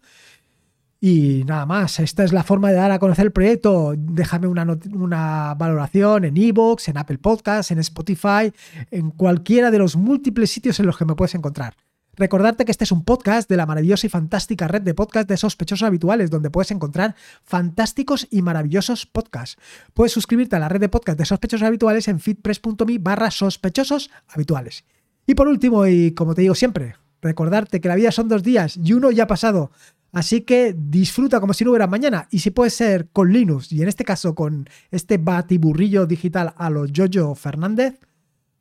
Y 1.01 1.45
nada 1.45 1.67
más, 1.67 2.01
esta 2.01 2.25
es 2.25 2.33
la 2.33 2.43
forma 2.43 2.71
de 2.71 2.77
dar 2.77 2.91
a 2.91 2.99
conocer 2.99 3.27
el 3.27 3.33
proyecto. 3.33 3.95
Déjame 3.97 4.47
una, 4.47 4.67
una 4.93 5.55
valoración 5.55 6.25
en 6.25 6.37
Evox, 6.37 6.89
en 6.89 6.97
Apple 6.97 7.19
Podcasts, 7.19 7.71
en 7.73 7.79
Spotify, 7.79 8.53
en 8.91 9.11
cualquiera 9.11 9.71
de 9.71 9.79
los 9.79 9.97
múltiples 9.97 10.51
sitios 10.51 10.81
en 10.81 10.87
los 10.87 10.97
que 10.97 11.05
me 11.05 11.15
puedes 11.15 11.35
encontrar. 11.35 11.75
Recordarte 12.17 12.65
que 12.65 12.71
este 12.71 12.85
es 12.85 12.93
un 12.93 13.05
podcast 13.05 13.49
de 13.49 13.57
la 13.57 13.67
maravillosa 13.67 14.07
y 14.07 14.11
fantástica 14.11 14.69
red 14.69 14.83
de 14.83 14.95
podcasts 14.95 15.29
de 15.29 15.37
sospechosos 15.37 15.87
habituales, 15.87 16.31
donde 16.31 16.51
puedes 16.51 16.71
encontrar 16.71 17.17
fantásticos 17.43 18.29
y 18.31 18.43
maravillosos 18.43 19.07
podcasts. 19.07 19.57
Puedes 19.95 20.13
suscribirte 20.13 20.55
a 20.55 20.61
la 20.61 20.69
red 20.69 20.81
de 20.81 20.89
podcast 20.89 21.19
de 21.19 21.25
sospechosos 21.25 21.67
habituales 21.67 22.07
en 22.07 22.21
feedpress.me 22.21 22.99
barra 22.99 23.31
sospechosos 23.31 24.11
habituales. 24.29 24.85
Y 25.27 25.35
por 25.35 25.49
último, 25.49 25.87
y 25.87 26.13
como 26.13 26.35
te 26.35 26.43
digo 26.43 26.55
siempre, 26.55 26.95
recordarte 27.21 27.81
que 27.81 27.89
la 27.89 27.97
vida 27.97 28.13
son 28.13 28.29
dos 28.29 28.43
días 28.43 28.79
y 28.83 28.93
uno 28.93 29.11
ya 29.11 29.25
ha 29.25 29.29
pasado. 29.29 29.73
Así 30.13 30.43
que 30.43 30.77
disfruta 30.79 31.41
como 31.41 31.55
si 31.55 31.65
no 31.65 31.71
hubiera 31.71 31.89
mañana. 31.89 32.29
Y 32.31 32.39
si 32.39 32.51
puede 32.51 32.71
ser 32.71 33.09
con 33.11 33.33
Linux, 33.33 33.73
y 33.73 33.83
en 33.83 33.89
este 33.89 34.05
caso 34.05 34.37
con 34.37 34.69
este 34.93 35.19
batiburrillo 35.19 36.07
digital 36.07 36.55
a 36.57 36.71
los 36.71 36.93
Jojo 36.95 37.35
Fernández, 37.35 37.99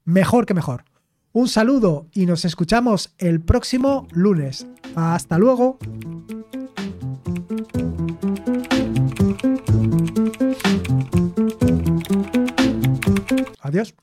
mejor 0.05 0.47
que 0.47 0.55
mejor. 0.55 0.85
Un 1.35 1.47
saludo 1.47 2.05
y 2.13 2.27
nos 2.27 2.45
escuchamos 2.45 3.11
el 3.17 3.41
próximo 3.41 4.07
lunes. 4.11 4.67
Hasta 4.95 5.39
luego. 5.39 5.79
Adiós. 13.61 13.95